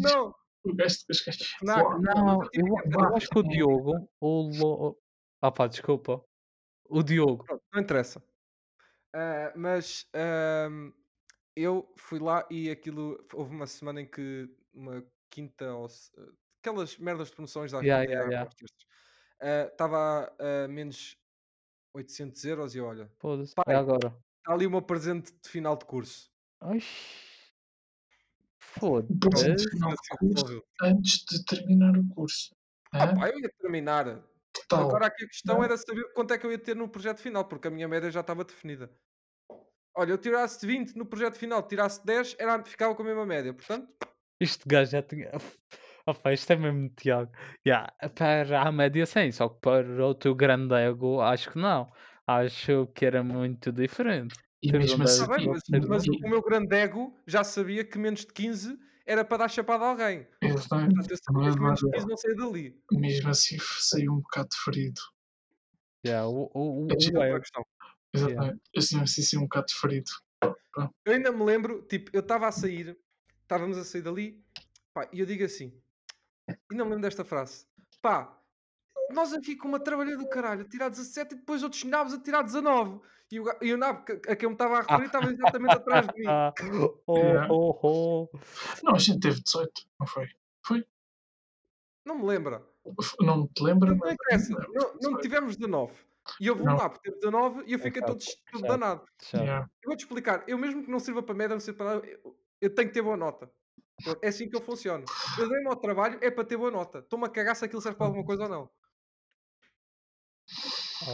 [0.00, 0.34] know.
[0.64, 0.96] o gajo.
[1.60, 1.82] FNAC.
[1.84, 4.98] Uau, Não, eu que acho que o Diogo, o Lo...
[5.42, 6.24] Ah pá, desculpa.
[6.88, 7.44] O Diogo.
[7.44, 8.24] Pronto, não interessa.
[9.14, 10.90] Ah, mas ahm,
[11.56, 16.10] eu fui lá e aquilo houve uma semana em que uma quinta ou se-
[16.60, 18.50] aquelas merdas de promoções da Yeah, yeah, yeah.
[19.40, 21.16] ah, estava a menos
[21.94, 23.54] 800 euros e olha, Foda-se.
[23.54, 23.64] Pai.
[23.74, 24.08] É agora.
[24.38, 26.30] está ali o meu presente de final de curso.
[26.60, 27.52] Oxi.
[28.82, 29.70] O presente Foda-se.
[29.70, 32.54] final de Assim curso antes de terminar o curso.
[32.92, 33.14] Ah, Hã?
[33.14, 34.04] pá, eu ia terminar.
[34.52, 34.88] Que tal?
[34.88, 35.64] Agora aqui a questão Não.
[35.64, 38.10] era saber quanto é que eu ia ter no projeto final, porque a minha média
[38.10, 38.90] já estava definida.
[39.96, 43.54] Olha, eu tirasse 20 no projeto final, tirasse 10, era, ficava com a mesma média.
[43.54, 43.88] Portanto,
[44.40, 45.30] Este gajo já tinha.
[46.06, 47.32] Opa, isto é mesmo Tiago.
[47.66, 51.90] Yeah, para a média sim, só que para o teu grande ego, acho que não.
[52.26, 54.36] Acho que era muito diferente.
[54.62, 57.98] E Tens mesmo assim, Está bem, mas, mas o meu grande ego já sabia que
[57.98, 60.26] menos de 15 era para dar chapada a alguém.
[60.42, 62.80] exatamente, Portanto, eu sabia que menos de 15 não saía dali.
[62.92, 65.00] mesmo assim saiu um bocado ferido.
[66.06, 67.40] Yeah, o, o, o, É o
[68.14, 68.18] É.
[68.18, 68.60] Exatamente.
[68.76, 70.10] Assim, assim saiu um bocado ferido.
[71.04, 72.96] Eu ainda me lembro, tipo, eu estava a sair,
[73.42, 74.42] estávamos a sair dali,
[74.92, 75.72] pá, e eu digo assim,
[76.70, 77.66] e não me lembro desta frase,
[78.02, 78.36] pá,
[79.10, 82.20] nós aqui com uma trabalha do caralho, a tirar 17 e depois outros nabos a
[82.20, 83.00] tirar 19.
[83.32, 85.74] E o, e o nabo que- a quem eu me estava a referir estava exatamente
[85.74, 86.26] atrás de mim.
[87.06, 87.48] oh, Yeah.
[87.52, 88.38] oh, oh.
[88.82, 90.28] Não, a gente teve 18, não foi?
[92.04, 92.62] Não me lembra.
[93.20, 93.90] Não te lembra?
[93.94, 95.20] Não não, não 18.
[95.22, 95.92] tivemos 19.
[96.40, 96.76] E houve um Não.
[96.76, 99.04] nabo que teve 19 e eu fiquei chato, todo, todo danado.
[99.34, 99.68] Yeah.
[99.82, 102.38] Eu vou-te explicar, eu mesmo que não sirva para média, não sirva para nada, eu,
[102.60, 103.50] eu tenho que ter boa nota.
[104.22, 105.10] É assim que eu funciono.
[105.36, 107.00] Eu dei-me ao trabalho, é para ter boa nota.
[107.00, 108.70] Estou-me a cagar se aquilo serve para alguma coisa ou não.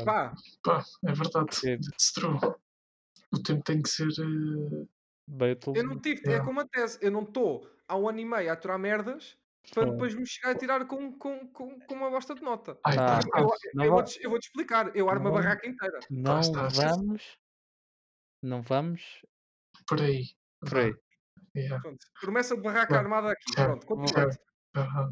[0.04, 1.54] Pá, Pá, é verdade.
[1.56, 1.74] Sim.
[1.74, 2.38] It's true.
[3.32, 4.08] O tempo tem que ser.
[4.08, 4.86] eh,
[5.28, 6.44] bem eu não tive, é Yeah.
[6.44, 9.39] como a tese, eu não estou há um ano e meio a aturar merdas
[9.74, 12.78] para depois me chegar a tirar com, com, com, com uma bosta de nota.
[12.84, 13.38] Ai, Ah, Eu, está.
[13.40, 15.98] eu, não eu vou-te eu vou-te explicar, eu armo a não- barraca inteira.
[16.10, 16.80] Não está, sim.
[16.82, 17.38] vamos.
[18.42, 19.22] Não vamos
[19.86, 20.24] Por aí.
[20.60, 20.94] por aí.
[21.56, 21.80] Yeah.
[21.82, 23.54] Pronto, promessa de barraca armada aqui.
[23.54, 23.86] Pronto.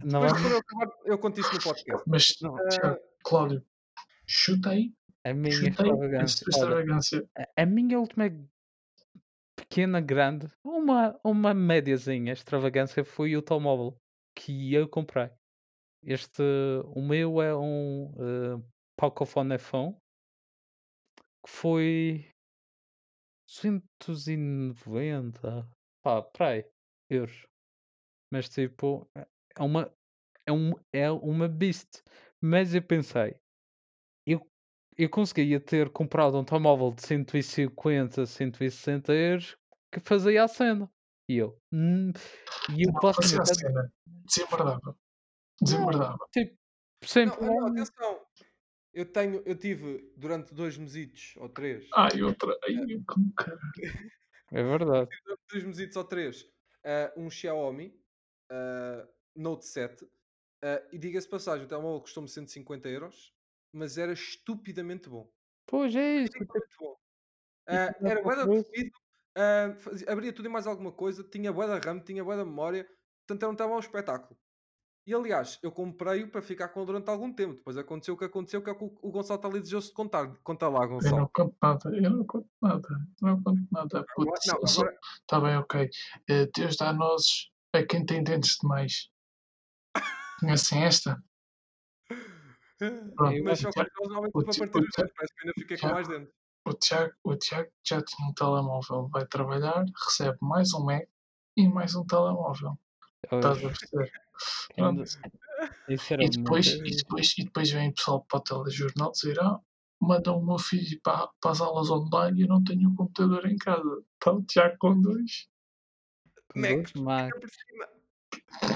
[0.04, 2.04] Não Depois, quando eu acabar, eu conto isto no podcast.
[2.06, 2.54] Mas, Não.
[2.68, 3.66] Tiago, Cláudio,
[4.26, 4.94] chuta aí.
[5.24, 6.36] A minha Chuta aí a extravagância.
[6.52, 7.30] sua Olha, extravagância.
[7.36, 8.24] a- a minha última
[9.56, 14.00] pequena, grande, uma, uma médiazinha extravagância foi o telemóvel
[14.38, 15.30] que eu comprei.
[16.02, 16.42] Este,
[16.94, 18.64] o meu é um uh,
[18.96, 19.96] Pocophone iPhone
[21.44, 22.30] que foi
[23.96, 25.68] 290
[26.02, 26.64] pá, para aí,
[27.10, 27.46] euros.
[28.30, 29.26] Mas tipo, é
[29.58, 29.92] é uma,
[30.46, 32.02] é, um, é uma beast.
[32.40, 33.34] Mas eu pensei,
[34.24, 34.40] eu,
[34.96, 39.56] eu conseguia ter comprado um telemóvel de 150, 160 euros
[39.92, 40.88] que fazia a cena.
[41.28, 42.10] E eu, hum,
[42.74, 43.92] e eu Não fazia a basicamente, cena.
[44.24, 44.96] Desembardava.
[45.60, 46.18] Desembardava.
[46.32, 46.56] tipo,
[47.04, 47.68] sem Não, não, problema.
[47.68, 48.26] atenção.
[48.94, 52.58] Eu tenho, eu tive durante dois mesitos ou três, Ai, outra.
[52.64, 52.74] Ai,
[53.06, 53.60] como caralho.
[54.50, 55.10] É verdade.
[55.26, 56.46] durante dois mesitos ou três,
[56.86, 58.00] ah, um Xiaomi
[58.50, 60.06] ah, Note 7.
[60.64, 63.34] ah, e diga-se passagem, o telemóvel custou-me 150 euros,
[63.70, 65.30] mas era estupidamente bom.
[65.66, 66.32] Pois é isso.
[66.32, 66.96] tipo, Estupidamente bom.
[67.68, 68.62] Ah, dá era para bué
[69.78, 72.84] fazia- abria tudo e mais alguma coisa, tinha bué da RAM, tinha bué da memória,
[73.26, 74.38] portanto era um telemóvel espetáculo.
[75.06, 77.54] E aliás, eu comprei-o para ficar com ele durante algum tempo.
[77.54, 79.94] Depois aconteceu o que aconteceu, que é o que o Gonçalo está ali desejoso de
[79.94, 80.36] contar.
[80.42, 81.30] Conta lá, Eu não Gonçalo.
[81.32, 81.96] conto nada.
[81.96, 82.88] Eu não conto nada.
[83.22, 84.04] Eu não conto nada.
[84.18, 85.90] Agora, não, agora, Está bem, ok.
[86.28, 89.10] Eh, Deus dá nozes a quem tem dentes demais.
[90.40, 91.22] Conhecem esta?
[93.16, 95.42] Pronto, mas só que que eles normalmente para ti- partir os dentes, parece que eu
[95.48, 96.34] ainda fiquei com mais dentes.
[96.68, 101.08] O Tiago, o Tiago já tinha um telemóvel, vai trabalhar, recebe mais um Mac
[101.56, 102.78] e mais um telemóvel.
[103.24, 104.12] Estás a perceber?
[106.20, 109.58] E depois, e, depois, e depois vem o pessoal para o telejornal dizer: Ah,
[110.00, 113.44] mandam o meu filho para, para as aulas online e eu não tenho um computador
[113.46, 114.04] em casa.
[114.14, 115.48] Está o Tiago com dois.
[116.52, 116.92] Com Macs,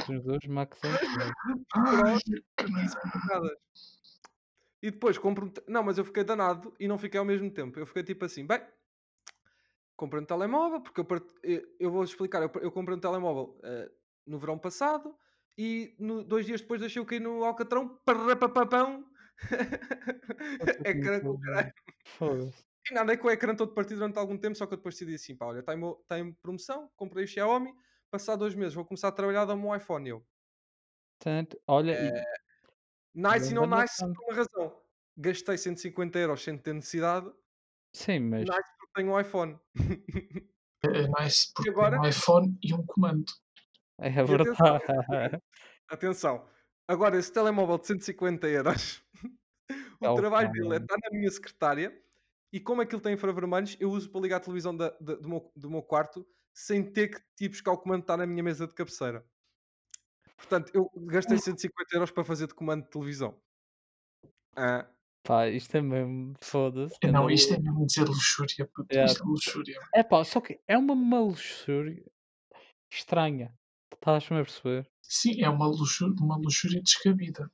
[0.08, 0.88] os dois Macs é
[4.82, 5.52] e depois compro um.
[5.68, 7.78] Não, mas eu fiquei danado e não fiquei ao mesmo tempo.
[7.78, 8.60] Eu fiquei tipo assim, bem,
[9.96, 13.90] comprei um telemóvel, porque eu, part- eu, eu vou explicar, eu, comprei um telemóvel eh,
[14.26, 15.16] no verão passado
[15.56, 19.06] e no- dois dias depois deixei-o cair no Alcatrão, parrapapapão,
[20.84, 21.72] ecrã com o caralho.
[22.90, 25.14] E andei com o ecrã todo partido durante algum tempo, só que eu depois decidi
[25.14, 27.72] assim, pá, olha, está em, está em promoção, comprei o Xiaomi,
[28.10, 30.08] passar dois meses vou começar a trabalhar, dá-me um iPhone.
[30.08, 30.26] Eu,
[31.18, 32.24] Portanto, olha, É,
[33.14, 34.82] nice e não nice, por uma razão.
[35.16, 37.30] Gastei 150 euros sem ter necessidade,
[37.94, 39.58] sim, mas nice porque tenho um iPhone.
[40.84, 42.00] É nice porque agora?
[42.00, 43.24] um iPhone e um comando.
[44.00, 45.42] é atenção, verdade.
[45.88, 46.48] Atenção,
[46.88, 49.02] agora esse telemóvel de 150 euros,
[50.00, 52.02] o É o trabalho cão, dele é estar na minha secretária
[52.52, 55.52] e como aquilo tem infravermelhos, eu uso para ligar a televisão da- da- do, meu,
[55.56, 58.74] do meu quarto sem ter que ir buscar o comando estar na minha mesa de
[58.74, 59.24] cabeceira.
[60.42, 63.40] Portanto, eu gastei 150 euros para fazer de comando de televisão.
[64.56, 64.86] Ah,
[65.24, 66.98] Pá, isto é mesmo, foda-se.
[67.00, 68.68] É, Não, isto é mesmo dizer luxúria.
[68.74, 69.12] puto, Yeah.
[69.12, 69.78] Isto é luxúria.
[69.94, 72.04] É pá, só que é uma maluxúria
[72.92, 73.54] estranha.
[73.94, 74.86] Estás-me a perceber?
[75.02, 77.50] Sim, é uma luxúria, uma luxúria descabida.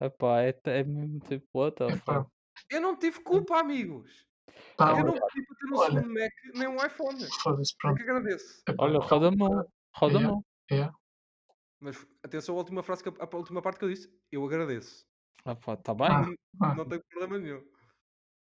[0.00, 2.28] É pá, é, é mesmo tipo, what the É fuck?
[2.70, 4.26] eu não tive culpa, amigos.
[4.76, 6.00] pá, Eu É não pedi para ter um olha.
[6.00, 7.18] segundo Mac nem um iPhone.
[7.42, 7.96] foda-se, É pronto.
[7.96, 8.62] que agradeço.
[8.68, 10.32] É Olha, roda mão, roda Yeah.
[10.34, 10.44] mão.
[10.70, 10.90] É,
[11.84, 14.10] Mas atenção à última frase, que, a, a última parte que eu disse.
[14.32, 15.06] Eu agradeço.
[15.44, 16.24] Ah pá, tá bem, Ah,
[16.62, 17.62] ah, Não tenho problema nenhum.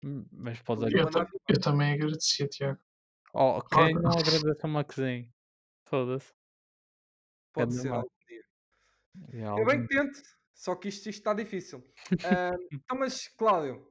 [0.03, 2.79] hum, mas podes Eu eu, eu também agradecia, Tiago.
[3.35, 5.31] Oh, quem não agradece a Maxine?
[5.85, 6.33] Foda-se.
[7.53, 7.99] Pode Ganda ser mal.
[7.99, 8.41] algum dia.
[9.55, 10.19] É Eu bem que tento,
[10.55, 11.83] só que isto, isto está difícil.
[12.25, 13.87] Ah, então, mas, Cláudio,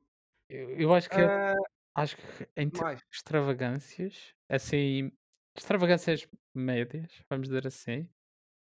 [0.49, 1.55] Eu, eu acho que é ah,
[1.95, 2.23] Acho que
[2.57, 2.99] em termos mais.
[2.99, 5.13] de extravagâncias, assim,
[5.57, 8.11] extravagâncias médias, vamos dizer assim,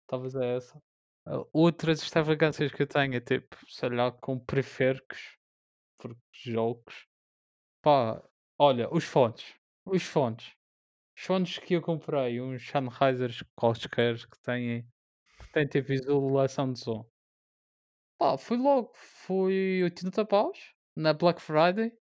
[0.10, 0.82] talvez é essa.
[1.26, 5.38] Ah, outras extravagâncias que eu tenho é tipo, sei lá, com periféricos,
[5.98, 7.08] porque jogos.
[7.82, 8.24] Pá,
[8.58, 10.54] olha, os fones, os fones.
[11.17, 14.84] Os fones que eu comprei, uns Sennheisers quaisquer que têm,
[15.39, 17.06] que têm tipo isolação de som.
[18.17, 21.91] Pá, foi logo, foi 80 paus na Black Friday.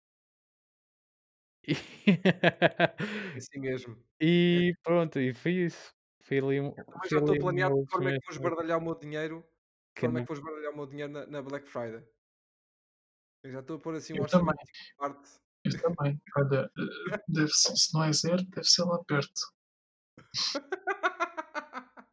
[1.67, 1.73] É
[3.37, 3.97] assim mesmo.
[4.21, 5.98] E pronto, e foi isso.
[6.29, 8.19] Foi ali um Também foi já estou ali a o planear meu de forma é
[8.19, 9.49] que vou esbardalhar o meu dinheiro.
[9.95, 12.07] Que forma é que vou esbardalhar o meu dinheiro na, na Black Friday.
[13.43, 14.75] Eu já estou a pôr assim um Eu orçamento também.
[14.75, 15.31] de parte.
[15.65, 16.23] Eu também.
[16.37, 16.71] Olha,
[17.15, 19.41] eh, deve ser, se não é zero, deve ser lá perto.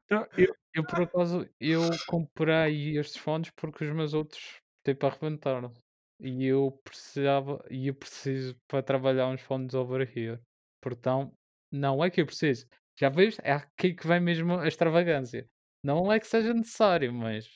[0.10, 5.74] Não, eu eu por acaso, eu comprei estes fones porque os meus outros, tipo, arrebentaram.
[6.20, 10.42] E eu precisava e eu preciso para trabalhar uns fones over ear.
[10.82, 11.32] Portão,
[11.72, 12.68] não é que eu preciso.
[13.00, 13.38] Já vês?
[13.44, 15.50] É aqui que vem mesmo a extravagância.
[15.84, 17.48] Não é que seja necessário, mas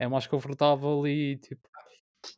[0.00, 1.68] é mais confortável e tipo,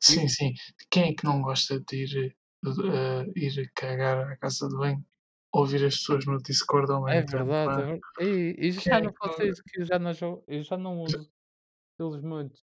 [0.00, 0.52] Sim, sim.
[0.90, 5.04] Quem é que não gosta de ir, eh, ir cagar à casa de banho,
[5.52, 7.86] ouvir as pessoas no Discord ao é mesmo tempo, verdade, é é?
[7.86, 10.12] ver e e já é não faço isso, que eu já não
[10.48, 11.30] eu já não uso
[12.00, 12.60] eles muito.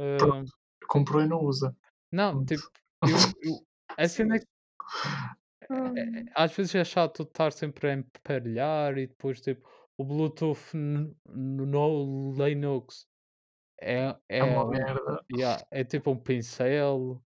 [0.00, 0.44] Hã,
[0.88, 1.74] comprou e não usa.
[2.12, 2.68] não, tipo,
[3.04, 4.46] eu eu a cena é que
[5.96, 10.76] é é às vezes é chato estar sempre a emparelhar e depois, tipo, o Bluetooth
[11.26, 13.06] no Linux
[13.82, 15.24] é É é uma um merda.
[15.32, 17.22] yeah, é tipo um pincel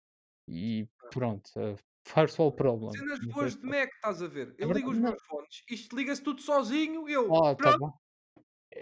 [0.49, 1.75] e pronto, eh,
[2.07, 2.95] first world problem.
[2.95, 4.55] cenas é boas de Mac, estás a ver?
[4.61, 7.91] é Eu ligo verdade os meus fones, isto liga-se tudo sozinho, eu, ah, tá bom.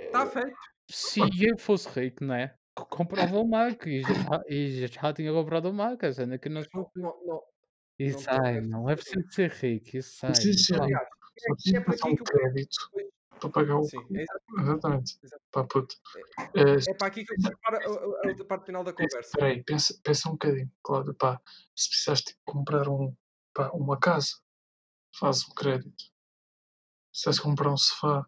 [0.06, 0.58] está feito.
[0.90, 4.14] Se eu fosse rico, né, co comprava um Mac e já
[4.48, 6.62] e já tinha comprado um Mac, a cena é que não
[6.96, 7.42] não não
[8.00, 11.06] não Eu não é não é preciso ser rico, eu Não sei, preciso ser rico,
[11.38, 12.78] só é é passar aqui um crédito
[13.40, 15.44] para pagar o sim, é exa exatamente, exato.
[15.52, 15.96] pá puto.
[16.56, 17.90] É Eh, é para aqui que eu vou preparar a a
[18.26, 19.20] a outra parte final da conversa.
[19.20, 21.42] espera aí, pensa pensa um bocadinho, Cláudio, pá,
[21.76, 23.16] se precisares, tipo, comprar um
[23.54, 24.32] pá, uma casa,
[25.20, 26.04] fazes um crédito.
[27.14, 28.28] Se precisares comprar um sofá,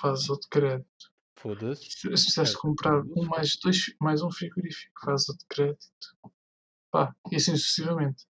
[0.00, 1.12] fazes outro crédito.
[1.36, 5.86] foda-se, Se precisares comprar um mais 2 mais um frigorífico, fazes outro crédito.
[6.90, 8.26] Pá, e assim sucessivamente.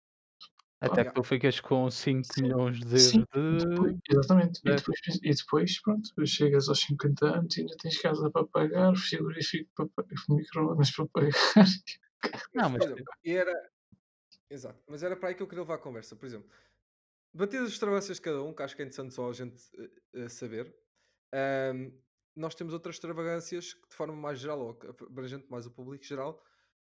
[0.80, 1.04] Até Yeah.
[1.04, 4.60] que tu ficas com 5.000.000 de Sim, euros depois de exatamente.
[4.64, 8.46] E de depois e depois, pronto, chegas aos 50 anos e ainda tens casa para
[8.46, 11.30] pagar, frigorífico para pagar, micro-ondas para pagar.
[12.54, 13.52] Não, mas exemplo, e era
[14.50, 16.16] exato, mas era para aí que eu queria levar a conversa.
[16.16, 16.50] Por exemplo,
[17.34, 19.62] batidas as extravagâncias de cada um, que acho que é interessante só a gente
[20.14, 20.76] eh, saber.
[21.34, 21.92] ahm,
[22.36, 26.42] nós temos outras extravagâncias que, de forma mais geral, ou abrangente mais o público geral,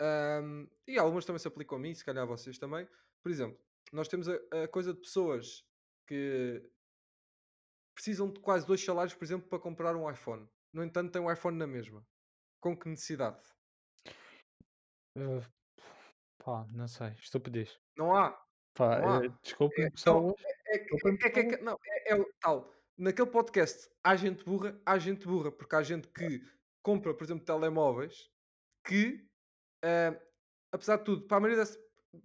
[0.01, 2.89] ahm, e algumas também se aplicam a mim, se calhar a vocês também.
[3.23, 3.59] Por exemplo,
[3.95, 5.65] nós temos a, a coisa de pessoas
[6.07, 6.63] que
[7.95, 10.49] precisam de quase dois salários, por exemplo, para comprar um iPhone.
[10.73, 12.05] No entanto, tem um iPhone na mesma.
[12.61, 13.41] Com que necessidade?
[15.17, 15.41] Eh,
[16.45, 17.79] pá, não sei, estupidez.
[17.97, 18.31] Não há.
[18.75, 19.25] Pá, Não eh, há.
[19.27, 20.35] É, desculpem é, desculpem
[20.67, 22.73] é, é, é que- não, é, é o tal.
[22.99, 26.41] Naquele podcast, há gente burra, há gente burra, porque há gente que
[26.83, 28.31] compra, por exemplo, telemóveis
[28.87, 29.27] que,
[29.85, 30.21] ah,
[30.73, 31.77] apesar de tudo, para a, maioria das,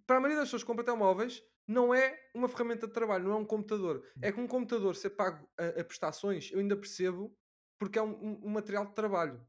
[0.06, 3.34] para a maioria das pessoas que compram telemóveis, não é uma ferramenta de trabalho, não
[3.34, 4.06] é um computador.
[4.22, 7.38] É que um computador ser pago a, a prestações, eu ainda percebo,
[7.80, 9.48] porque é um, um- um material de trabalho.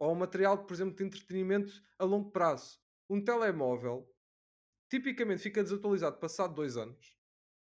[0.00, 2.80] Ou um material, por exemplo, de entretenimento a longo prazo.
[3.10, 4.14] Um telemóvel,
[4.90, 7.18] tipicamente, fica desatualizado passado dois anos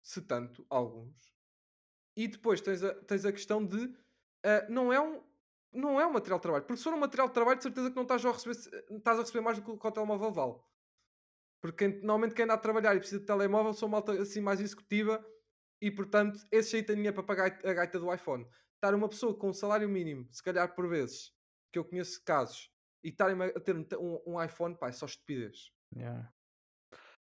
[0.02, 1.34] se tanto, alguns.
[2.16, 3.94] E depois tens a, tens a questão de
[4.44, 5.22] ah, não, é um,
[5.72, 6.64] não é um material de trabalho.
[6.64, 8.56] Porque se for um material de trabalho, de certeza que não estás a receber,
[8.96, 10.60] estás a receber mais do que o telemóvel vale.
[11.62, 15.24] Porque normalmente quem anda a trabalhar e precisa de telemóvel são malta assim mais executiva
[15.82, 18.46] e portanto esse aí tem dinheiro para pagar a gaita do iPhone.
[18.76, 21.32] Estar uma pessoa com um salário mínimo, se calhar por vezes,
[21.72, 22.70] que eu conheço casos,
[23.04, 25.70] e estarem a ter um, um- um iPhone, pá, é só estupidez.
[25.96, 26.32] Yeah.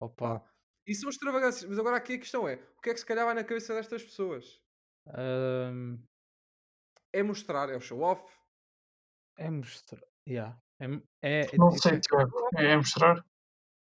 [0.01, 0.53] Opa, Pá.
[0.87, 1.69] E são extravagâncias.
[1.69, 3.75] Mas agora aqui a questão é: o que é que se calhar vai na cabeça
[3.75, 4.61] destas pessoas?
[5.07, 6.07] hum,
[7.11, 8.23] É mostrar, é o show off.
[9.37, 10.87] é mostrar, yeah, é
[11.23, 13.25] é é Não sei, Tiago, é mostrar?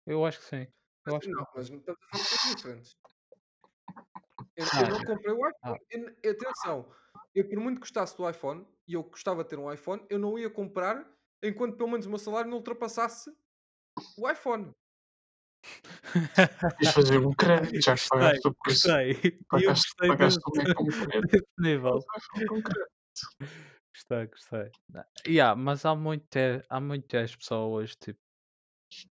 [0.05, 0.67] Eu acho que sim, eu
[1.05, 1.51] Mas, acho que não, sim.
[1.55, 2.95] mas não estamos a falar de coisas diferentes.
[4.55, 5.79] Eu, Ah, eu não comprei o ah, iPhone.
[5.89, 6.91] Eu- eu- atenção,
[7.33, 10.37] eu por muito gostasse do iPhone e eu gostava de ter um iPhone, eu não
[10.39, 11.05] ia comprar
[11.43, 13.31] enquanto pelo menos o meu salário não ultrapassasse
[14.17, 14.71] o iPhone.
[16.79, 18.55] Quis fazer um crédito, já que gostei, pagaste o eu
[19.49, 21.99] pagaste, gostei pagaste Mac com crédito, nível.
[23.93, 24.71] Gostei, gostei.
[25.27, 28.19] Yeah, mas há muita há muitas pessoas, tipo,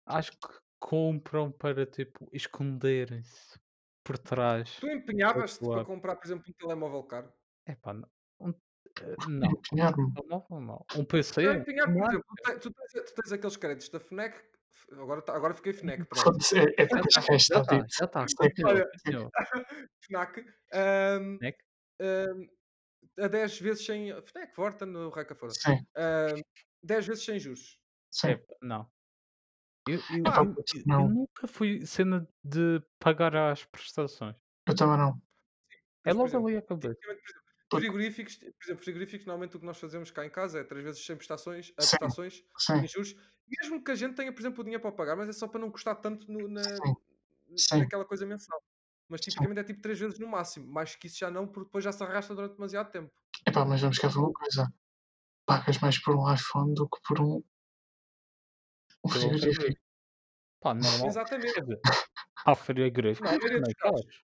[0.06, 3.58] acho que compram para, tipo, esconderem-se
[4.04, 7.32] por trás Tu empenhavas-te para comprar, por exemplo, um telemóvel caro?
[7.66, 8.06] Epá, não,
[8.38, 10.12] um eh, não, Empenhar-me.
[10.12, 10.84] telemóvel não.
[10.94, 13.98] Um PC, Não, empenhar, por exemplo, tu te- tu tens, tu tens aqueles créditos da
[13.98, 14.44] FNAC.
[14.92, 16.22] Agora, tá- agora fiquei FNAC, pronto.
[16.24, 19.30] Foda-se, é, é já está, gajos já está está, Isto é Olha, continua.
[20.04, 20.44] FNAC.
[20.74, 21.58] ahm, Neck?
[22.02, 22.46] ahm,
[23.24, 24.10] a 10 vezes sem.
[24.22, 25.50] FNAC, Vorta no fora.
[25.50, 26.42] Sim, Ahm,
[26.82, 27.78] 10 vezes sem juros.
[28.10, 28.36] sim.
[28.60, 28.86] Não.
[29.86, 34.36] Eu eu Epá, eu eu não, nunca fui cena de pagar as prestações.
[34.68, 35.20] eu também não.
[36.04, 37.00] É mas por logo exemplo, ali a cabeça.
[37.00, 37.22] por exemplo,
[37.70, 40.84] Porque, frigoríficos, por exemplo, frigoríficos, normalmente o que nós fazemos cá em casa é 3
[40.84, 43.14] vezes sem prestações, a sim, prestações, sim, sem juros,
[43.60, 45.60] mesmo que a gente tenha, por exemplo, o dinheiro para pagar, mas é só para
[45.60, 46.94] não custar tanto no- na, sim,
[47.56, 48.60] sim, naquela coisa mensal.
[49.08, 49.44] Mas sim.
[49.44, 51.92] tipicamente é tipo 3 vezes no máximo, mais que isso já não, porque depois já
[51.92, 53.12] se arrasta durante demasiado tempo.
[53.48, 54.72] Epá, mas vamos cá ver uma coisa.
[55.46, 57.42] pagas mais por um iPhone do que por um,
[60.60, 61.06] Pá, normal.
[61.06, 61.54] Exatamente.
[62.46, 62.54] Há
[63.20, 64.00] Não, maioria dos também casos.
[64.02, 64.24] caros.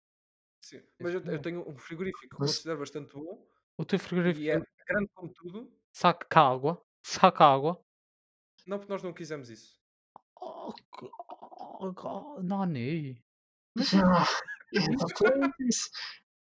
[0.62, 1.42] Sim, mas eu, eu Não.
[1.42, 5.32] tenho um frigorífico que Mas- considero bastante bom O teu e frigorífico é grande como
[5.34, 5.74] tudo.
[5.94, 6.82] saca água?
[7.02, 7.82] Saca água?
[8.68, 9.80] Não, porque nós não quisemos isso.
[10.42, 11.12] Oh, co-
[11.80, 13.24] oh, oh, Nani.
[13.78, 14.26] Já,
[14.74, 15.90] exatamente isso.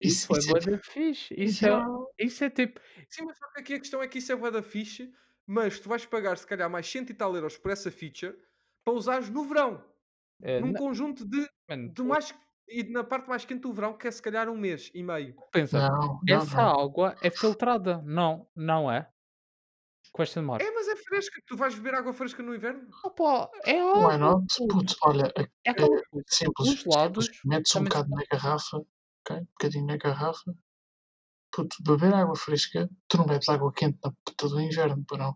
[0.01, 1.33] Isso, Isso, é isso bué da fixe.
[1.37, 1.71] Isso é,
[2.25, 2.79] isso é tipo.
[3.09, 5.13] Sim, mas só que aqui a questão é que isso é bué da fixe,
[5.51, 8.37] mas tu vais pagar se calhar mais 100 e tal euros por essa feature
[8.85, 9.83] para usares no verão.
[10.41, 12.33] É, num na- conjunto de, mano, de mais...
[12.71, 15.35] E na parte mais quente do verão, que é se calhar um mês e meio.
[15.51, 16.79] pensa, não, não, essa não.
[16.81, 17.99] água é filtrada.
[18.05, 19.09] Não, não é?
[20.13, 20.61] Question mark.
[20.61, 21.41] É, mas é fresca.
[21.47, 22.87] Tu vais beber água fresca no inverno?
[23.03, 24.17] Opa, é Why água.
[24.19, 24.45] not?
[24.59, 24.75] puto.
[24.77, 26.03] Puto, olha, é, É coisa.
[26.27, 27.41] simples, Os lados simples.
[27.43, 29.37] Metes um bocado na garrafa, ok?
[29.37, 30.55] Um bocadinho na garrafa.
[31.51, 35.29] Puto, beber água fresca, tu não bebes água quente na puta do inverno, pá não.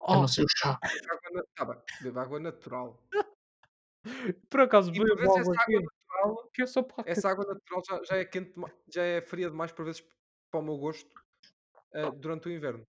[0.00, 0.78] A Oh, não ser o chá.
[0.82, 1.42] Bebe água, na...
[1.54, 3.02] tá bem, bebe água natural.
[4.50, 5.84] por acaso bebo vezes água essa água quente.
[5.84, 8.52] natural, Que eu sou para essa água natural já, já é quente,
[8.92, 10.04] já é fria demais por vezes
[10.50, 11.10] para o meu gosto
[11.92, 12.86] eh, durante o inverno.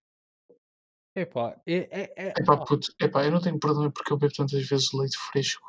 [1.15, 4.67] Epá, é, é, é, Epá, puto, epá, eu não tenho problema porque eu bebo tantas
[4.67, 5.65] vezes leite fresco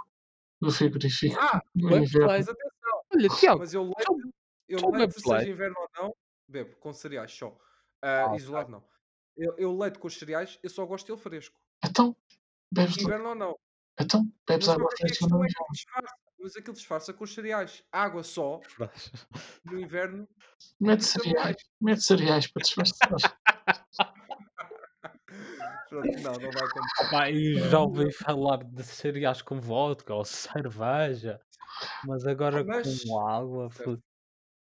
[0.61, 2.27] do frigorífico Ah, no inverno.
[2.27, 2.47] leite.
[2.47, 4.35] mas atenção, Olha, Tiago, mas eu leite,
[4.69, 6.17] eu leite seja inverno ou não,
[6.49, 7.57] bebo com cereais só.
[8.03, 8.37] Ah, Ah, ok.
[8.37, 8.85] isolado não.
[9.37, 11.61] Eu, eu leite com os cereais, eu só gosto dele fresco.
[11.85, 12.17] Então,
[12.73, 12.97] bebes.
[12.99, 13.59] Inverno ou não.
[14.01, 16.09] Então, bebes água fresca no é inverno.
[16.39, 17.83] Mas aquilo disfarça com os cereais.
[17.91, 18.61] Água só,
[19.65, 20.29] no inverno,
[20.81, 21.57] Mete custa cereais.
[21.81, 23.11] Mete cereais para disfarçar.
[25.89, 27.11] Pronto, não, não vai acontecer.
[27.11, 31.41] Pá, e já ouvi falar de cereais com vodka ou cerveja,
[32.05, 34.03] mas agora Mas- com água, certo.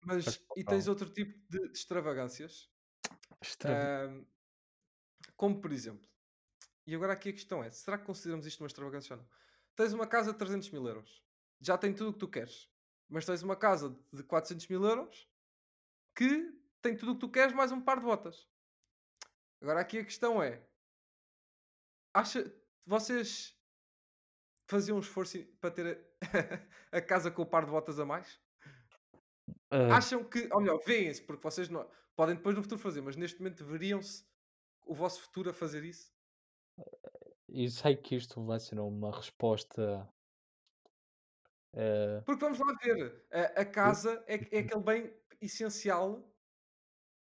[0.08, 2.72] Mas, e tens outro tipo de, extravagâncias,
[3.41, 4.26] extra- ahm,
[5.36, 6.08] como por exemplo,
[6.86, 9.30] e agora aqui a questão é, será que consideramos isto uma extravagância ou não?
[9.76, 11.22] Tens uma casa de 300 mil euros,
[11.60, 12.70] já tem tudo o que tu queres,
[13.10, 15.30] mas tens uma casa de 400 mil euros
[16.16, 18.47] que tem tudo o que tu queres mais um par de botas.
[19.62, 20.66] Agora aqui a questão é,
[22.14, 22.55] acha,
[22.86, 23.60] vocês
[24.70, 26.08] faziam um esforço para ter
[26.91, 28.39] a, a casa com o par de botas a mais?
[29.72, 33.15] Ah, Acham que, ou melhor, veem-se, porque vocês não, podem depois no futuro fazer, mas
[33.18, 34.26] neste momento veriam-se
[34.86, 36.11] o vosso futuro a fazer isso?
[37.49, 40.07] e sei que isto vai ser uma resposta.
[41.74, 46.32] eh, Porque vamos lá ver, a, a casa é, é aquele bem essencial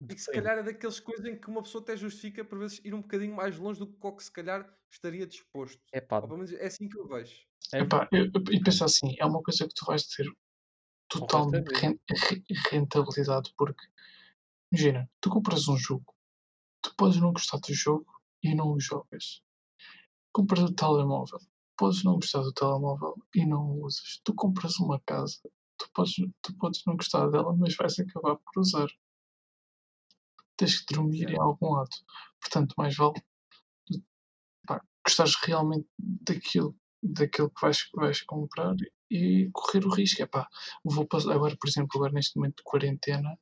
[0.10, 2.80] e que se calhar é daquelas coisas em que uma pessoa até justifica por vezes
[2.84, 5.82] ir um bocadinho mais longe do que o que se calhar estaria disposto.
[6.20, 7.46] Ou pelo menos é assim que eu vejo.
[7.74, 10.26] é, Epá, eu, eu, e pensa assim, é uma coisa que tu vais ter
[11.22, 13.84] re- rentabilidade, porque
[14.72, 16.14] imagina, tu compras um jogo,
[16.82, 18.05] tu podes não gostar do jogo
[18.41, 19.41] e não o jogas.
[20.32, 21.39] Compras o telemóvel,
[21.78, 24.20] podes não gostar do telemóvel e não o usas.
[24.24, 25.39] Tu compras uma casa,
[25.78, 28.88] tu podes, tu podes não gostar dela, mas vais acabar por usar.
[30.57, 31.41] Tens que dormir em Certo.
[31.41, 31.89] algum lado.
[32.39, 33.24] Portanto, mais vale
[34.66, 38.76] pá, gostares realmente daquilo, daquilo que vais, vais comprar
[39.14, 40.22] e correr o risco.
[40.22, 40.47] É pá,
[40.84, 43.38] vou passar, agora, por exemplo, agora neste momento de quarentena,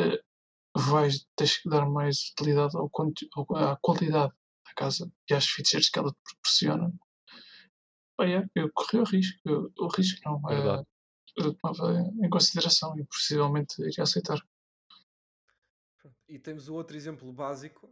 [0.00, 0.22] eh,
[0.76, 2.90] vais, tens que dar mais utilidade ao,
[3.56, 4.32] à qualidade
[4.66, 6.92] da casa e às features que ela te proporciona.
[8.16, 10.86] Pá, é, eu corri o risco, eu- o risco não, eh, Verdade.
[11.36, 14.40] eu tomava em consideração e possivelmente iria aceitar.
[16.28, 17.90] E temos o outro exemplo básico.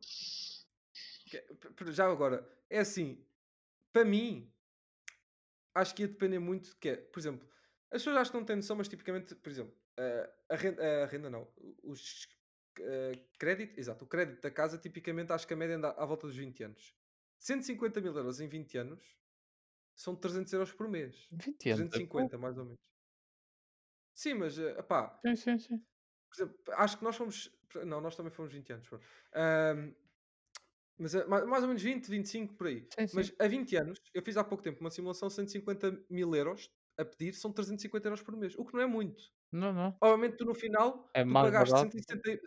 [1.33, 3.25] é- já agora, é assim,
[3.93, 4.51] para mim,
[5.77, 7.49] acho que ia depender muito de que é, por exemplo,
[7.91, 9.75] as pessoas acho que não têm noção, mas tipicamente, por exemplo,
[10.49, 11.49] a renda, a renda não,
[11.83, 12.27] os
[12.81, 16.27] eh, crédito, exato, o crédito da casa, tipicamente acho que a média anda à volta
[16.27, 16.95] dos 20 anos.
[17.39, 19.03] 150 mil euros em 20 anos
[19.95, 21.29] são 300 euros por mês.
[21.31, 21.95] 20 anos.
[21.95, 22.37] é pouco.
[22.37, 22.81] 350, mais ou menos.
[24.15, 25.85] Sim, mas, eh, epá, Sim, sim, sim.
[26.29, 27.51] por exemplo, acho que nós fomos.
[27.85, 28.89] Não, nós também fomos 20 anos.
[28.89, 29.05] pronto.
[30.99, 32.89] Mas é ma- mais ou menos 20, 25 por aí.
[32.99, 33.29] Sim, sim.
[33.29, 37.05] Mas a 20 anos, eu fiz há pouco tempo uma simulação 150 mil euros a
[37.05, 38.55] pedir, são 350 euros por mês.
[38.59, 39.31] O que não é muito.
[39.53, 40.01] Não, não.
[40.03, 41.93] Obviamente, tu no final É tu mais pagaste barato.
[42.03, 42.41] 170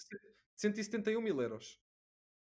[0.56, 1.80] 171 mil euros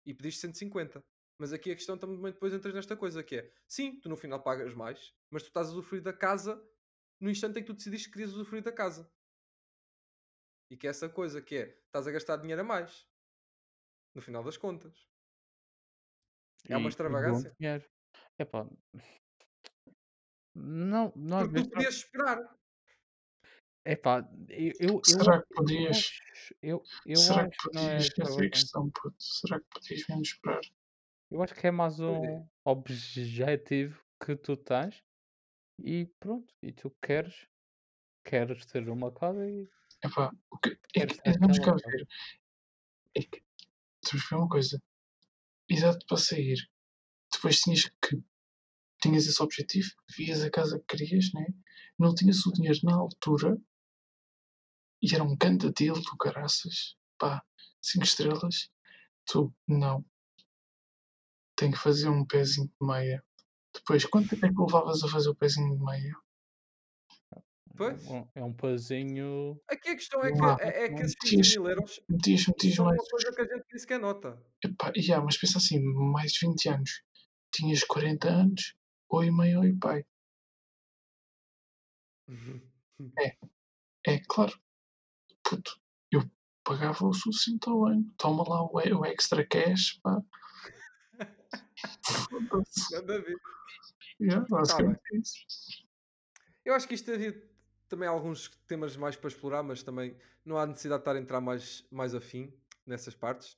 [0.07, 1.05] e pediste 150.
[1.39, 4.43] Mas aqui a questão também depois entras nesta coisa que é sim, tu no final
[4.43, 6.63] pagas mais, mas tu estás a usufruir da casa
[7.21, 9.11] no instante em que tu decidiste que querias usufruir da casa.
[10.71, 12.93] E que é essa coisa que é estás a gastar dinheiro a mais
[14.15, 14.97] no final das contas.
[16.69, 17.55] É uma E- e extravagância.
[17.59, 17.85] dinheiro.
[18.39, 18.67] Epá.
[20.55, 22.57] Não, não é Porque tu podias esperar.
[23.85, 26.11] Epá, eu eu Será que eu podias
[26.63, 28.51] eu eu será que que é podias essa é razão.
[28.51, 29.17] questão, puto.
[29.19, 30.61] Será que podias mesmo esperar?
[31.31, 32.05] Eu acho que é mais é.
[32.05, 35.03] um objetivo que tu tens
[35.79, 37.47] e pronto, e tu queres
[38.25, 39.69] queres ter uma casa e
[40.05, 41.97] Epá, o que é queres que ter vamos aquela cá casa.
[41.97, 42.09] ver,
[43.15, 43.43] é que
[44.03, 44.83] temos que ver uma coisa,
[45.69, 46.57] exato para sair,
[47.33, 48.23] depois tinhas que
[49.01, 51.47] tinhas esse objetivo, vias a casa que querias, né,
[51.99, 53.61] não tinhas o dinheiro na altura
[55.03, 57.45] e era um grande do caraças, pá,
[57.83, 58.71] 5 estrelas,
[59.27, 60.05] tu, não,
[61.57, 63.25] tenho que fazer um pezinho de meia.
[63.75, 66.15] Depois, quanto tempo é que levavas a fazer o pezinho de meia?
[67.77, 68.07] Pois.
[68.07, 71.57] Um é um pezinho Aqui a questão é que, é, é que esses metias 500
[71.57, 74.43] mil euros metias metias são mais uma coisa que a gente nem sequer nota.
[74.65, 77.03] epá, yeah, mas pensa assim, mais de 20 anos,
[77.53, 78.75] tinhas 40 anos,
[79.11, 80.05] oi mãe, oi pai.
[84.09, 84.57] É claro,
[85.43, 85.81] puto,
[86.13, 86.23] eu
[86.63, 90.23] pagava o suficiente ao ano, toma lá o o extra cash, pá.
[92.93, 93.37] Nada a ver.
[94.21, 94.97] Yeah, Tá é.
[96.65, 97.33] Eu acho que isto havia
[97.89, 101.41] também alguns temas mais para explorar, mas também não há necessidade de estar a entrar
[101.41, 102.53] mais, mais afim
[102.87, 103.57] nessas partes.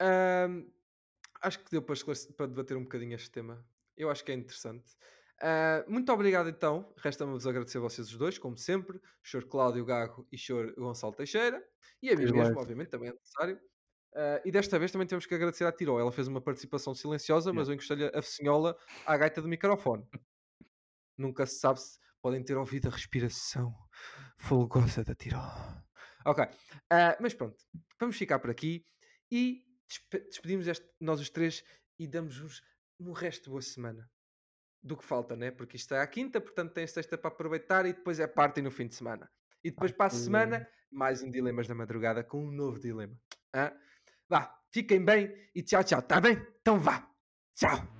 [0.00, 0.70] Ahm,
[1.42, 1.96] acho que deu para,
[2.36, 3.64] para debater um bocadinho este tema.
[3.96, 4.96] Eu acho que é interessante.
[5.40, 6.92] Ah, muito obrigado então.
[6.98, 9.46] Resta-me-vos agradecer a vocês os dois, como sempre, o Sr.
[9.46, 10.74] Cláudio Gago e o Sr.
[10.76, 11.62] Gonçalo Teixeira.
[12.02, 13.60] E a mim mesmo, obviamente, também é necessário.
[14.14, 16.00] Ah, e desta vez também temos que agradecer à Tirol.
[16.00, 20.06] Ela fez uma participação silenciosa, mas eu encostei-lhe a focinhola à gaita do microfone.
[21.18, 23.72] Nunca se sabe se podem ter ouvido a respiração
[24.36, 25.40] folgosa da Tirol.
[26.24, 26.44] Ok,
[26.90, 27.56] ah, mas pronto,
[28.00, 28.84] vamos ficar por aqui
[29.30, 31.62] e despe- despedimos este- nós os três
[31.96, 32.60] e damos-vos
[32.98, 34.10] no resto de boa semana.
[34.82, 35.52] Do que falta, né?
[35.52, 38.72] Porque isto é à quinta, portanto tem sexta para aproveitar e depois é parte no
[38.72, 39.30] fim de semana.
[39.62, 43.16] E depois para a semana, mais um Dilemas da Madrugada com um novo dilema.
[43.54, 43.70] Hã?
[44.28, 46.44] Vá, fiquem bem e tchau, tchau, tá bem?
[46.60, 47.08] Então vá,
[47.54, 47.95] tchau!